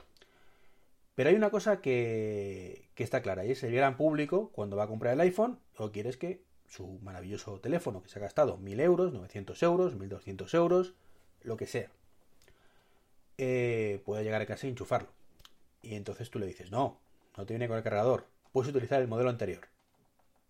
Pero 1.14 1.30
hay 1.30 1.36
una 1.36 1.50
cosa 1.50 1.80
que, 1.80 2.90
que, 2.94 3.02
está 3.02 3.22
clara 3.22 3.44
y 3.44 3.50
es 3.50 3.64
el 3.64 3.72
gran 3.74 3.96
público 3.96 4.50
cuando 4.52 4.76
va 4.76 4.84
a 4.84 4.86
comprar 4.86 5.14
el 5.14 5.20
iPhone 5.20 5.58
o 5.76 5.90
quieres 5.90 6.16
que 6.16 6.42
su 6.68 7.00
maravilloso 7.02 7.58
teléfono 7.60 8.02
que 8.02 8.08
se 8.08 8.20
ha 8.20 8.22
gastado 8.22 8.56
1000 8.56 8.80
euros, 8.80 9.12
900 9.12 9.60
euros, 9.64 9.96
1200 9.96 10.54
euros, 10.54 10.94
lo 11.42 11.56
que 11.56 11.66
sea, 11.66 11.90
eh, 13.38 14.02
pueda 14.04 14.22
llegar 14.22 14.42
a 14.42 14.46
casa 14.46 14.66
y 14.66 14.70
enchufarlo. 14.70 15.08
Y 15.82 15.94
entonces 15.94 16.30
tú 16.30 16.38
le 16.38 16.46
dices, 16.46 16.70
no, 16.70 17.00
no 17.36 17.46
te 17.46 17.54
viene 17.54 17.68
con 17.68 17.76
el 17.76 17.82
cargador, 17.82 18.26
puedes 18.52 18.70
utilizar 18.70 19.00
el 19.00 19.08
modelo 19.08 19.30
anterior. 19.30 19.68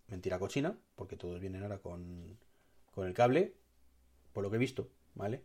Mentira 0.08 0.38
cochina, 0.38 0.76
porque 0.96 1.16
todos 1.16 1.40
vienen 1.40 1.62
ahora 1.62 1.78
con, 1.78 2.38
con 2.92 3.06
el 3.06 3.14
cable, 3.14 3.54
por 4.32 4.42
lo 4.42 4.50
que 4.50 4.56
he 4.56 4.60
visto, 4.60 4.88
¿vale? 5.14 5.42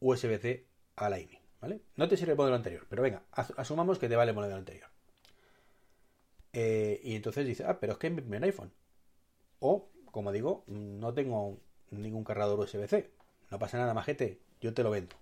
USB-C 0.00 0.66
a 0.96 1.10
Lightning. 1.10 1.48
¿vale? 1.60 1.80
No 1.96 2.08
te 2.08 2.16
sirve 2.16 2.32
el 2.32 2.38
modelo 2.38 2.56
anterior, 2.56 2.86
pero 2.88 3.02
venga, 3.02 3.22
asumamos 3.32 3.98
que 3.98 4.08
te 4.08 4.16
vale 4.16 4.30
el 4.30 4.36
modelo 4.36 4.56
anterior. 4.56 4.88
Eh, 6.52 7.00
y 7.02 7.14
entonces 7.14 7.46
dice, 7.46 7.64
ah, 7.64 7.78
pero 7.78 7.92
es 7.92 7.98
que 7.98 8.08
es 8.08 8.24
mi 8.24 8.36
iPhone. 8.38 8.72
O, 9.60 9.88
como 10.10 10.32
digo, 10.32 10.64
no 10.66 11.12
tengo 11.14 11.58
ningún 11.90 12.24
cargador 12.24 12.58
USB-C. 12.60 13.10
No 13.50 13.58
pasa 13.58 13.78
nada, 13.78 13.94
majete, 13.94 14.40
yo 14.60 14.74
te 14.74 14.82
lo 14.82 14.90
vendo. 14.90 15.16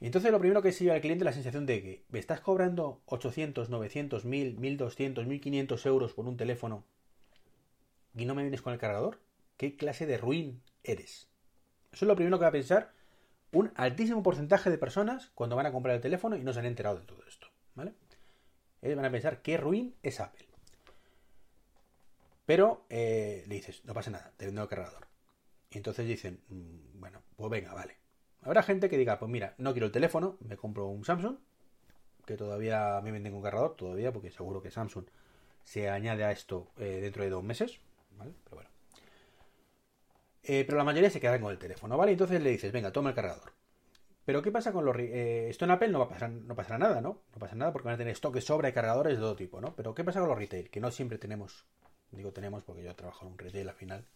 Y 0.00 0.06
entonces 0.06 0.32
lo 0.32 0.38
primero 0.38 0.62
que 0.62 0.72
se 0.72 0.84
lleva 0.84 0.96
al 0.96 1.02
cliente 1.02 1.22
es 1.22 1.26
la 1.26 1.32
sensación 1.32 1.66
de 1.66 1.82
que 1.82 2.04
me 2.08 2.18
estás 2.18 2.40
cobrando 2.40 3.02
800, 3.04 3.68
900, 3.68 4.24
1000, 4.24 4.58
1200, 4.58 5.26
1500 5.26 5.86
euros 5.86 6.14
por 6.14 6.26
un 6.26 6.38
teléfono 6.38 6.84
y 8.14 8.24
no 8.24 8.34
me 8.34 8.42
vienes 8.42 8.62
con 8.62 8.72
el 8.72 8.78
cargador. 8.78 9.20
¿Qué 9.56 9.76
clase 9.76 10.06
de 10.06 10.16
ruin 10.16 10.62
eres? 10.82 11.28
Eso 11.92 12.04
es 12.04 12.08
lo 12.08 12.16
primero 12.16 12.38
que 12.38 12.44
va 12.44 12.48
a 12.48 12.52
pensar 12.52 12.92
un 13.52 13.72
altísimo 13.76 14.22
porcentaje 14.22 14.70
de 14.70 14.78
personas 14.78 15.30
cuando 15.34 15.56
van 15.56 15.66
a 15.66 15.72
comprar 15.72 15.96
el 15.96 16.00
teléfono 16.00 16.36
y 16.36 16.44
no 16.44 16.52
se 16.52 16.60
han 16.60 16.66
enterado 16.66 16.98
de 16.98 17.04
todo 17.04 17.22
esto. 17.28 17.48
¿Vale? 17.74 17.94
Ellos 18.80 18.96
van 18.96 19.04
a 19.04 19.10
pensar 19.10 19.42
qué 19.42 19.58
ruin 19.58 19.94
es 20.02 20.20
Apple. 20.20 20.46
Pero 22.46 22.86
eh, 22.88 23.44
le 23.46 23.54
dices, 23.54 23.84
no 23.84 23.92
pasa 23.92 24.10
nada, 24.10 24.32
te 24.36 24.46
vendo 24.46 24.62
el 24.62 24.68
cargador. 24.68 25.06
Y 25.70 25.76
entonces 25.76 26.06
dicen, 26.06 26.40
mmm, 26.48 27.00
bueno, 27.00 27.22
pues 27.36 27.50
venga, 27.50 27.74
vale. 27.74 27.99
Habrá 28.42 28.62
gente 28.62 28.88
que 28.88 28.96
diga, 28.96 29.18
pues 29.18 29.30
mira, 29.30 29.54
no 29.58 29.72
quiero 29.72 29.86
el 29.86 29.92
teléfono, 29.92 30.36
me 30.40 30.56
compro 30.56 30.86
un 30.86 31.04
Samsung, 31.04 31.36
que 32.26 32.36
todavía 32.36 33.00
me 33.02 33.12
venden 33.12 33.34
un 33.34 33.42
cargador, 33.42 33.76
todavía, 33.76 34.12
porque 34.12 34.30
seguro 34.30 34.62
que 34.62 34.70
Samsung 34.70 35.04
se 35.64 35.90
añade 35.90 36.24
a 36.24 36.30
esto 36.30 36.70
eh, 36.78 37.00
dentro 37.02 37.22
de 37.22 37.30
dos 37.30 37.44
meses, 37.44 37.80
¿vale? 38.16 38.32
Pero 38.44 38.56
bueno. 38.56 38.70
Eh, 40.42 40.64
pero 40.64 40.78
la 40.78 40.84
mayoría 40.84 41.10
se 41.10 41.20
quedan 41.20 41.40
con 41.40 41.50
el 41.50 41.58
teléfono, 41.58 41.96
¿vale? 41.96 42.12
Entonces 42.12 42.42
le 42.42 42.50
dices, 42.50 42.72
venga, 42.72 42.92
toma 42.92 43.10
el 43.10 43.14
cargador. 43.14 43.52
Pero 44.24 44.42
¿qué 44.42 44.50
pasa 44.50 44.72
con 44.72 44.84
los... 44.84 44.96
Eh, 44.96 45.48
esto 45.50 45.64
en 45.64 45.72
Apple 45.72 45.88
no 45.88 45.98
va 45.98 46.04
a 46.06 46.08
pasar, 46.08 46.30
no 46.30 46.54
pasará 46.54 46.78
nada, 46.78 47.00
¿no? 47.00 47.22
No 47.32 47.38
pasa 47.38 47.56
nada 47.56 47.72
porque 47.72 47.86
van 47.86 47.94
a 47.94 47.98
tener 47.98 48.12
stock 48.12 48.34
de 48.34 48.40
sobra 48.40 48.68
de 48.68 48.74
cargadores 48.74 49.14
de 49.14 49.20
todo 49.20 49.36
tipo, 49.36 49.60
¿no? 49.60 49.74
Pero 49.74 49.94
¿qué 49.94 50.04
pasa 50.04 50.20
con 50.20 50.28
los 50.28 50.38
retail? 50.38 50.70
Que 50.70 50.80
no 50.80 50.90
siempre 50.90 51.18
tenemos, 51.18 51.66
digo 52.10 52.32
tenemos 52.32 52.62
porque 52.62 52.82
yo 52.82 52.94
trabajo 52.94 53.26
en 53.26 53.32
un 53.32 53.38
retail 53.38 53.68
al 53.68 53.74
final, 53.74 54.06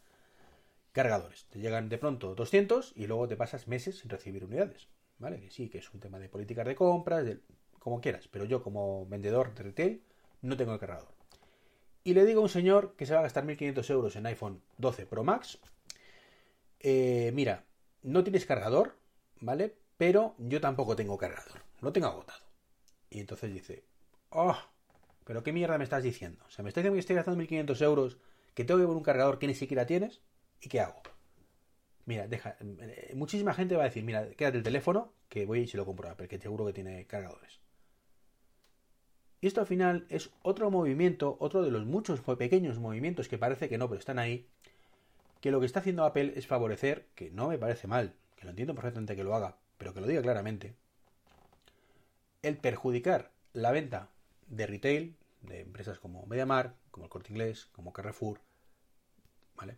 cargadores. 0.94 1.46
Te 1.50 1.58
llegan 1.58 1.88
de 1.88 1.98
pronto 1.98 2.34
200 2.36 2.92
y 2.94 3.06
luego 3.08 3.26
te 3.26 3.36
pasas 3.36 3.66
meses 3.66 3.98
sin 3.98 4.10
recibir 4.10 4.44
unidades, 4.44 4.88
¿vale? 5.18 5.40
Que 5.40 5.50
sí, 5.50 5.68
que 5.68 5.78
es 5.78 5.92
un 5.92 6.00
tema 6.00 6.20
de 6.20 6.28
políticas 6.28 6.64
de 6.66 6.76
compras, 6.76 7.24
de, 7.24 7.40
como 7.80 8.00
quieras, 8.00 8.28
pero 8.28 8.44
yo 8.44 8.62
como 8.62 9.04
vendedor 9.06 9.52
de 9.54 9.64
retail 9.64 10.02
no 10.40 10.56
tengo 10.56 10.72
el 10.72 10.78
cargador. 10.78 11.12
Y 12.04 12.14
le 12.14 12.24
digo 12.24 12.40
a 12.40 12.44
un 12.44 12.48
señor 12.48 12.94
que 12.96 13.06
se 13.06 13.12
va 13.12 13.20
a 13.20 13.22
gastar 13.24 13.44
1.500 13.44 13.90
euros 13.90 14.14
en 14.14 14.26
iPhone 14.26 14.62
12 14.78 15.06
Pro 15.06 15.24
Max, 15.24 15.58
eh, 16.78 17.32
mira, 17.34 17.64
no 18.02 18.22
tienes 18.22 18.46
cargador, 18.46 18.96
¿vale? 19.40 19.74
Pero 19.96 20.36
yo 20.38 20.60
tampoco 20.60 20.94
tengo 20.94 21.18
cargador, 21.18 21.60
lo 21.80 21.92
tengo 21.92 22.06
agotado. 22.06 22.44
Y 23.10 23.18
entonces 23.18 23.52
dice, 23.52 23.84
oh, 24.30 24.56
pero 25.24 25.42
qué 25.42 25.52
mierda 25.52 25.76
me 25.76 25.84
estás 25.84 26.04
diciendo. 26.04 26.44
O 26.46 26.50
sea, 26.50 26.62
me 26.62 26.68
estás 26.68 26.82
diciendo 26.82 26.94
que 26.94 27.00
estoy 27.00 27.16
gastando 27.16 27.42
1.500 27.42 27.82
euros, 27.82 28.18
que 28.54 28.64
tengo 28.64 28.78
que 28.78 28.86
poner 28.86 28.98
un 28.98 29.02
cargador 29.02 29.40
que 29.40 29.48
ni 29.48 29.54
siquiera 29.54 29.86
tienes, 29.86 30.22
¿y 30.64 30.68
qué 30.68 30.80
hago? 30.80 31.02
Mira, 32.06 32.26
deja, 32.26 32.56
eh, 32.60 33.12
muchísima 33.14 33.54
gente 33.54 33.76
va 33.76 33.82
a 33.82 33.86
decir, 33.86 34.04
mira, 34.04 34.30
quédate 34.30 34.58
el 34.58 34.62
teléfono, 34.62 35.12
que 35.28 35.46
voy 35.46 35.60
y 35.60 35.66
se 35.66 35.76
lo 35.76 35.86
compro 35.86 36.10
a 36.10 36.16
porque 36.16 36.38
seguro 36.38 36.66
que 36.66 36.72
tiene 36.72 37.06
cargadores. 37.06 37.60
Y 39.40 39.46
esto 39.46 39.60
al 39.60 39.66
final 39.66 40.06
es 40.08 40.30
otro 40.42 40.70
movimiento, 40.70 41.36
otro 41.38 41.62
de 41.62 41.70
los 41.70 41.84
muchos 41.84 42.20
pequeños 42.20 42.78
movimientos 42.78 43.28
que 43.28 43.38
parece 43.38 43.68
que 43.68 43.78
no, 43.78 43.88
pero 43.88 43.98
están 43.98 44.18
ahí, 44.18 44.48
que 45.40 45.50
lo 45.50 45.60
que 45.60 45.66
está 45.66 45.80
haciendo 45.80 46.04
Apple 46.04 46.32
es 46.36 46.46
favorecer, 46.46 47.06
que 47.14 47.30
no 47.30 47.48
me 47.48 47.58
parece 47.58 47.86
mal, 47.86 48.14
que 48.36 48.44
lo 48.44 48.50
entiendo 48.50 48.74
perfectamente 48.74 49.16
que 49.16 49.24
lo 49.24 49.34
haga, 49.34 49.58
pero 49.76 49.92
que 49.92 50.00
lo 50.00 50.06
diga 50.06 50.22
claramente, 50.22 50.74
el 52.42 52.56
perjudicar 52.56 53.32
la 53.52 53.70
venta 53.70 54.08
de 54.46 54.66
retail 54.66 55.16
de 55.42 55.60
empresas 55.60 55.98
como 55.98 56.24
MediaMarkt, 56.26 56.76
como 56.90 57.04
el 57.04 57.10
Corte 57.10 57.32
Inglés, 57.32 57.68
como 57.72 57.92
Carrefour, 57.92 58.40
¿vale? 59.56 59.76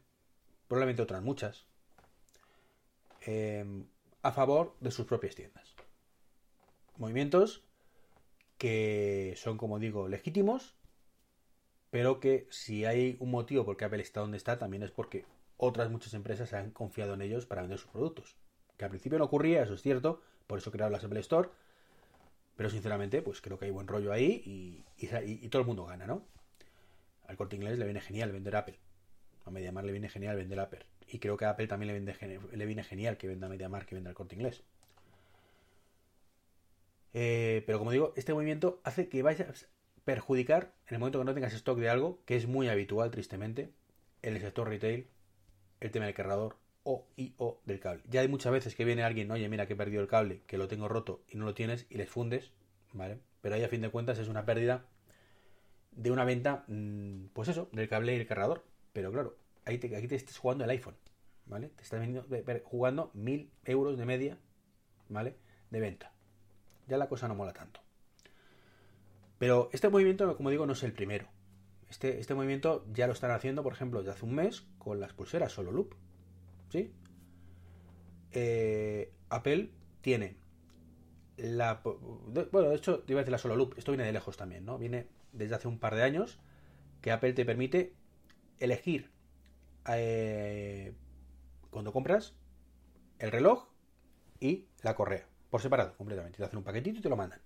Probablemente 0.68 1.02
otras 1.02 1.22
muchas, 1.22 1.66
eh, 3.26 3.64
a 4.22 4.32
favor 4.32 4.74
de 4.80 4.90
sus 4.90 5.06
propias 5.06 5.34
tiendas. 5.34 5.74
Movimientos 6.96 7.62
que 8.58 9.34
son, 9.36 9.58
como 9.58 9.78
digo, 9.78 10.08
legítimos, 10.08 10.74
pero 11.90 12.20
que 12.20 12.46
si 12.50 12.84
hay 12.84 13.16
un 13.20 13.30
motivo 13.30 13.64
por 13.64 13.76
qué 13.76 13.84
Apple 13.84 14.02
está 14.02 14.20
donde 14.20 14.36
está, 14.36 14.58
también 14.58 14.82
es 14.82 14.90
porque 14.90 15.24
otras 15.56 15.90
muchas 15.90 16.14
empresas 16.14 16.52
han 16.52 16.70
confiado 16.70 17.14
en 17.14 17.22
ellos 17.22 17.46
para 17.46 17.62
vender 17.62 17.78
sus 17.78 17.90
productos. 17.90 18.36
Que 18.76 18.84
al 18.84 18.90
principio 18.90 19.18
no 19.18 19.26
ocurría, 19.26 19.62
eso 19.62 19.74
es 19.74 19.82
cierto, 19.82 20.20
por 20.46 20.58
eso 20.58 20.70
crearon 20.70 20.92
la 20.92 20.98
Apple 20.98 21.20
Store, 21.20 21.48
pero 22.56 22.70
sinceramente, 22.70 23.22
pues 23.22 23.40
creo 23.40 23.58
que 23.58 23.66
hay 23.66 23.70
buen 23.70 23.86
rollo 23.86 24.12
ahí 24.12 24.42
y, 24.44 24.84
y, 24.98 25.44
y, 25.44 25.48
todo 25.48 25.60
el 25.60 25.68
mundo 25.68 25.84
gana, 25.84 26.06
¿no? 26.06 26.24
Al 27.26 27.36
corte 27.36 27.56
inglés 27.56 27.78
le 27.78 27.84
viene 27.84 28.00
genial 28.00 28.32
vender 28.32 28.56
Apple. 28.56 28.78
A 29.46 29.50
MediaMar 29.50 29.84
le 29.84 29.92
viene 29.92 30.08
genial 30.08 30.36
vender 30.36 30.60
Apple. 30.60 30.84
Y 31.08 31.18
creo 31.18 31.36
que 31.36 31.44
a 31.44 31.50
Apple 31.50 31.68
también 31.68 31.88
le, 31.88 31.94
vende, 31.94 32.40
le 32.52 32.66
viene 32.66 32.84
genial 32.84 33.16
que 33.16 33.28
venda 33.28 33.48
MediaMar 33.48 33.86
que 33.86 33.94
venda 33.94 34.10
el 34.10 34.16
corte 34.16 34.34
inglés. 34.34 34.62
Eh, 37.14 37.62
pero 37.64 37.78
como 37.78 37.92
digo, 37.92 38.12
este 38.16 38.34
movimiento 38.34 38.80
hace 38.84 39.08
que 39.08 39.22
vayas 39.22 39.62
a 39.62 39.66
perjudicar 40.04 40.74
en 40.88 40.94
el 40.94 40.98
momento 40.98 41.18
que 41.18 41.24
no 41.24 41.34
tengas 41.34 41.54
stock 41.54 41.78
de 41.78 41.88
algo, 41.88 42.20
que 42.26 42.36
es 42.36 42.46
muy 42.46 42.68
habitual, 42.68 43.10
tristemente, 43.10 43.70
en 44.22 44.34
el 44.34 44.40
sector 44.42 44.68
retail, 44.68 45.06
el 45.80 45.90
tema 45.90 46.06
del 46.06 46.14
cargador 46.14 46.58
o 46.82 47.06
y 47.16 47.34
o 47.38 47.60
del 47.64 47.80
cable. 47.80 48.02
Ya 48.08 48.20
hay 48.20 48.28
muchas 48.28 48.52
veces 48.52 48.74
que 48.74 48.84
viene 48.84 49.02
alguien, 49.02 49.30
oye, 49.30 49.48
mira 49.48 49.66
que 49.66 49.72
he 49.72 49.76
perdido 49.76 50.02
el 50.02 50.08
cable, 50.08 50.42
que 50.46 50.58
lo 50.58 50.68
tengo 50.68 50.88
roto 50.88 51.22
y 51.28 51.36
no 51.36 51.44
lo 51.44 51.54
tienes 51.54 51.86
y 51.88 51.96
les 51.96 52.08
fundes, 52.08 52.52
¿vale? 52.92 53.18
Pero 53.40 53.54
ahí 53.54 53.64
a 53.64 53.68
fin 53.68 53.80
de 53.80 53.90
cuentas 53.90 54.18
es 54.18 54.28
una 54.28 54.44
pérdida 54.44 54.84
de 55.92 56.10
una 56.10 56.24
venta, 56.24 56.64
mmm, 56.68 57.26
pues 57.32 57.48
eso, 57.48 57.68
del 57.72 57.88
cable 57.88 58.14
y 58.14 58.20
el 58.20 58.26
cargador. 58.26 58.64
Pero 58.96 59.12
claro, 59.12 59.36
ahí 59.66 59.76
te, 59.76 59.94
aquí 59.94 60.08
te 60.08 60.14
estás 60.14 60.38
jugando 60.38 60.64
el 60.64 60.70
iPhone, 60.70 60.96
¿vale? 61.44 61.68
Te 61.68 61.82
estás 61.82 62.00
jugando 62.64 63.10
mil 63.12 63.52
euros 63.66 63.98
de 63.98 64.06
media, 64.06 64.38
¿vale? 65.10 65.36
De 65.68 65.80
venta. 65.80 66.14
Ya 66.88 66.96
la 66.96 67.06
cosa 67.06 67.28
no 67.28 67.34
mola 67.34 67.52
tanto. 67.52 67.82
Pero 69.36 69.68
este 69.74 69.90
movimiento, 69.90 70.34
como 70.34 70.48
digo, 70.48 70.64
no 70.64 70.72
es 70.72 70.82
el 70.82 70.94
primero. 70.94 71.28
Este, 71.90 72.20
este 72.20 72.32
movimiento 72.32 72.86
ya 72.90 73.06
lo 73.06 73.12
están 73.12 73.32
haciendo, 73.32 73.62
por 73.62 73.74
ejemplo, 73.74 73.98
desde 73.98 74.12
hace 74.12 74.24
un 74.24 74.34
mes 74.34 74.64
con 74.78 74.98
las 74.98 75.12
pulseras 75.12 75.52
solo 75.52 75.72
loop. 75.72 75.94
¿Sí? 76.70 76.90
Eh, 78.32 79.12
Apple 79.28 79.72
tiene 80.00 80.38
la. 81.36 81.82
Bueno, 81.84 82.70
de 82.70 82.76
hecho, 82.76 83.00
te 83.00 83.12
iba 83.12 83.20
a 83.20 83.24
decir 83.24 83.32
la 83.32 83.36
solo 83.36 83.56
loop. 83.56 83.74
Esto 83.76 83.92
viene 83.92 84.04
de 84.04 84.12
lejos 84.12 84.38
también, 84.38 84.64
¿no? 84.64 84.78
Viene 84.78 85.06
desde 85.32 85.54
hace 85.54 85.68
un 85.68 85.78
par 85.78 85.96
de 85.96 86.02
años 86.02 86.40
que 87.02 87.10
Apple 87.10 87.34
te 87.34 87.44
permite 87.44 87.94
elegir 88.58 89.10
eh, 89.88 90.94
cuando 91.70 91.92
compras 91.92 92.34
el 93.18 93.30
reloj 93.30 93.66
y 94.40 94.66
la 94.82 94.94
correa, 94.94 95.26
por 95.50 95.60
separado, 95.60 95.96
completamente. 95.96 96.38
Te 96.38 96.44
hacen 96.44 96.58
un 96.58 96.64
paquetito 96.64 96.98
y 96.98 97.02
te 97.02 97.08
lo 97.08 97.16
mandan. 97.16 97.40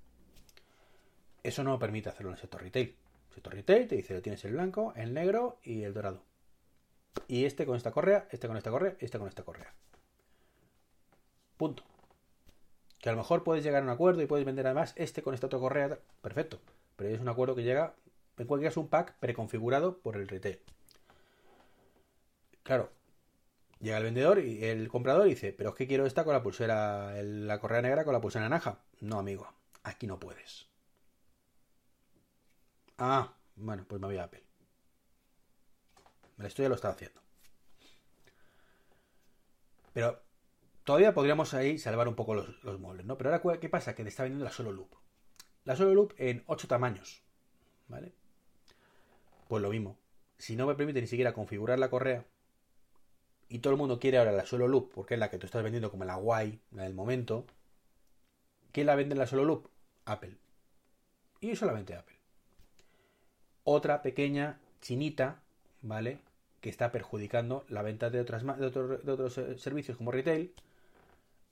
Eso 1.42 1.64
no 1.64 1.78
permite 1.78 2.08
hacerlo 2.08 2.30
en 2.30 2.34
el 2.34 2.40
sector 2.40 2.62
retail. 2.62 2.96
El 3.28 3.34
sector 3.34 3.54
retail 3.54 3.88
te 3.88 3.96
dice, 3.96 4.20
tienes 4.20 4.44
el 4.44 4.52
blanco, 4.52 4.92
el 4.96 5.14
negro 5.14 5.58
y 5.62 5.82
el 5.82 5.94
dorado. 5.94 6.24
Y 7.28 7.44
este 7.44 7.66
con 7.66 7.76
esta 7.76 7.92
correa, 7.92 8.28
este 8.30 8.48
con 8.48 8.56
esta 8.56 8.70
correa, 8.70 8.96
este 9.00 9.18
con 9.18 9.28
esta 9.28 9.42
correa. 9.42 9.74
Punto. 11.56 11.84
Que 12.98 13.08
a 13.08 13.12
lo 13.12 13.18
mejor 13.18 13.44
puedes 13.44 13.64
llegar 13.64 13.82
a 13.82 13.84
un 13.86 13.90
acuerdo 13.90 14.22
y 14.22 14.26
puedes 14.26 14.44
vender 14.44 14.66
además 14.66 14.92
este 14.96 15.22
con 15.22 15.34
esta 15.34 15.46
otra 15.46 15.58
correa. 15.58 15.98
Perfecto. 16.20 16.60
Pero 16.96 17.10
es 17.10 17.20
un 17.20 17.28
acuerdo 17.28 17.54
que 17.54 17.62
llega, 17.62 17.94
en 18.36 18.46
cualquier 18.46 18.70
caso, 18.70 18.80
un 18.80 18.88
pack 18.88 19.16
preconfigurado 19.18 19.98
por 19.98 20.16
el 20.16 20.28
retail. 20.28 20.60
Claro, 22.62 22.90
llega 23.80 23.98
el 23.98 24.04
vendedor 24.04 24.38
y 24.38 24.64
el 24.64 24.88
comprador 24.88 25.24
dice, 25.24 25.52
pero 25.52 25.70
es 25.70 25.76
que 25.76 25.86
quiero 25.86 26.06
esta 26.06 26.24
con 26.24 26.34
la 26.34 26.42
pulsera, 26.42 27.22
la 27.22 27.58
correa 27.58 27.82
negra 27.82 28.04
con 28.04 28.12
la 28.12 28.20
pulsera 28.20 28.48
naranja. 28.48 28.80
No, 29.00 29.18
amigo, 29.18 29.52
aquí 29.82 30.06
no 30.06 30.18
puedes. 30.18 30.68
Ah, 32.98 33.34
bueno, 33.56 33.84
pues 33.88 34.00
me 34.00 34.06
voy 34.06 34.18
a 34.18 34.24
Apple. 34.24 34.44
Esto 36.42 36.62
ya 36.62 36.68
lo 36.68 36.74
estaba 36.74 36.94
haciendo. 36.94 37.20
Pero 39.92 40.22
todavía 40.84 41.14
podríamos 41.14 41.52
ahí 41.54 41.78
salvar 41.78 42.08
un 42.08 42.14
poco 42.14 42.34
los, 42.34 42.78
muebles, 42.78 43.06
¿no? 43.06 43.18
Pero 43.18 43.30
ahora, 43.30 43.60
¿qué 43.60 43.68
pasa? 43.68 43.94
Que 43.94 44.02
te 44.02 44.08
está 44.08 44.22
vendiendo 44.22 44.44
la 44.44 44.52
solo 44.52 44.72
loop. 44.72 44.94
La 45.64 45.76
solo 45.76 45.94
loop 45.94 46.14
en 46.18 46.42
8 46.46 46.68
tamaños, 46.68 47.22
¿vale? 47.88 48.12
Pues 49.48 49.62
lo 49.62 49.70
mismo. 49.70 49.98
Si 50.38 50.56
no 50.56 50.66
me 50.66 50.74
permite 50.74 51.00
ni 51.00 51.06
siquiera 51.06 51.34
configurar 51.34 51.78
la 51.78 51.90
correa, 51.90 52.24
y 53.50 53.58
todo 53.58 53.72
el 53.72 53.78
mundo 53.78 53.98
quiere 53.98 54.16
ahora 54.16 54.32
la 54.32 54.46
solo 54.46 54.68
loop, 54.68 54.92
porque 54.94 55.14
es 55.14 55.20
la 55.20 55.28
que 55.28 55.36
tú 55.36 55.44
estás 55.44 55.64
vendiendo 55.64 55.90
como 55.90 56.04
la 56.04 56.14
guay, 56.14 56.60
la 56.70 56.84
del 56.84 56.94
momento, 56.94 57.44
¿quién 58.72 58.86
la 58.86 58.94
vende 58.94 59.14
en 59.14 59.18
la 59.18 59.26
solo 59.26 59.44
loop? 59.44 59.68
Apple. 60.04 60.36
Y 61.40 61.56
solamente 61.56 61.94
Apple. 61.96 62.16
Otra 63.64 64.02
pequeña 64.02 64.60
chinita, 64.80 65.42
¿vale? 65.82 66.20
Que 66.60 66.70
está 66.70 66.92
perjudicando 66.92 67.64
la 67.68 67.82
venta 67.82 68.08
de, 68.08 68.22
de 68.22 69.12
otros 69.12 69.38
eh, 69.38 69.58
servicios 69.58 69.96
como 69.96 70.12
retail 70.12 70.54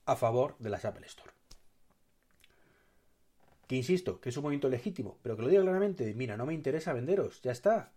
a 0.07 0.15
favor 0.15 0.55
de 0.61 0.71
las 0.71 0.85
Apple 0.85 1.07
Store. 1.07 1.33
Que 3.67 3.75
insisto, 3.75 4.21
que 4.21 4.29
es 4.29 4.37
un 4.37 4.45
movimiento 4.45 4.69
legítimo, 4.69 5.19
pero 5.23 5.37
que 5.37 5.43
lo 5.43 5.49
diga 5.49 5.63
claramente, 5.63 6.15
mira, 6.15 6.37
no 6.37 6.47
me 6.47 6.55
interesa 6.55 6.93
venderos, 6.93 7.43
ya 7.43 7.53
está, 7.53 7.93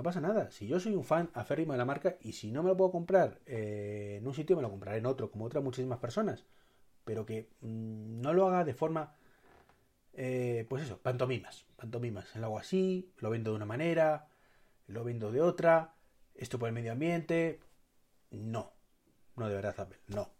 no 0.00 0.04
pasa 0.04 0.22
nada. 0.22 0.50
Si 0.50 0.66
yo 0.66 0.80
soy 0.80 0.94
un 0.94 1.04
fan 1.04 1.28
aférrimo 1.34 1.72
de 1.72 1.78
la 1.78 1.84
marca 1.84 2.16
y 2.22 2.32
si 2.32 2.50
no 2.50 2.62
me 2.62 2.70
lo 2.70 2.76
puedo 2.76 2.90
comprar 2.90 3.38
eh, 3.44 4.16
en 4.18 4.26
un 4.26 4.32
sitio, 4.32 4.56
me 4.56 4.62
lo 4.62 4.70
compraré 4.70 4.96
en 4.96 5.04
otro, 5.04 5.30
como 5.30 5.44
otras 5.44 5.62
muchísimas 5.62 5.98
personas. 5.98 6.46
Pero 7.04 7.26
que 7.26 7.50
mm, 7.60 8.22
no 8.22 8.32
lo 8.32 8.48
haga 8.48 8.64
de 8.64 8.72
forma, 8.72 9.14
eh, 10.14 10.64
pues 10.70 10.84
eso, 10.84 10.98
pantomimas. 11.02 11.66
Pantomimas. 11.76 12.34
Lo 12.36 12.46
hago 12.46 12.58
así, 12.58 13.12
lo 13.18 13.28
vendo 13.28 13.50
de 13.50 13.56
una 13.56 13.66
manera, 13.66 14.28
lo 14.86 15.04
vendo 15.04 15.30
de 15.32 15.42
otra, 15.42 15.94
esto 16.34 16.58
por 16.58 16.68
el 16.68 16.74
medio 16.74 16.92
ambiente. 16.92 17.60
No. 18.30 18.72
No, 19.36 19.48
de 19.50 19.54
verdad. 19.54 19.86
No. 20.06 20.30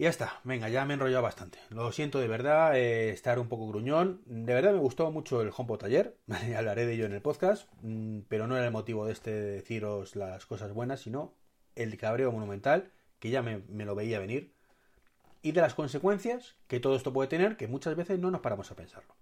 Y 0.00 0.04
ya 0.04 0.08
está, 0.08 0.40
venga, 0.44 0.70
ya 0.70 0.86
me 0.86 0.94
he 0.94 0.96
enrollado 0.96 1.22
bastante. 1.22 1.58
Lo 1.68 1.92
siento 1.92 2.20
de 2.20 2.26
verdad, 2.26 2.74
eh, 2.74 3.10
estar 3.10 3.38
un 3.38 3.48
poco 3.48 3.68
gruñón. 3.68 4.22
De 4.24 4.54
verdad 4.54 4.72
me 4.72 4.78
gustó 4.78 5.10
mucho 5.10 5.42
el 5.42 5.50
HomePod 5.54 5.84
ayer, 5.84 6.16
hablaré 6.56 6.86
de 6.86 6.94
ello 6.94 7.04
en 7.04 7.12
el 7.12 7.20
podcast, 7.20 7.70
mm, 7.82 8.20
pero 8.26 8.46
no 8.46 8.56
era 8.56 8.64
el 8.64 8.72
motivo 8.72 9.04
de 9.04 9.12
este 9.12 9.30
deciros 9.30 10.16
las 10.16 10.46
cosas 10.46 10.72
buenas, 10.72 11.00
sino 11.00 11.34
el 11.76 11.98
cabreo 11.98 12.32
monumental, 12.32 12.90
que 13.18 13.28
ya 13.28 13.42
me, 13.42 13.60
lo 13.68 13.94
veía 13.94 14.18
venir, 14.18 14.54
y 15.42 15.52
de 15.52 15.60
las 15.60 15.74
consecuencias 15.74 16.56
que 16.66 16.80
todo 16.80 16.96
esto 16.96 17.12
puede 17.12 17.28
tener, 17.28 17.58
que 17.58 17.68
muchas 17.68 17.94
veces 17.94 18.18
no 18.18 18.30
nos 18.30 18.40
paramos 18.40 18.70
a 18.70 18.76
pensarlo. 18.76 19.14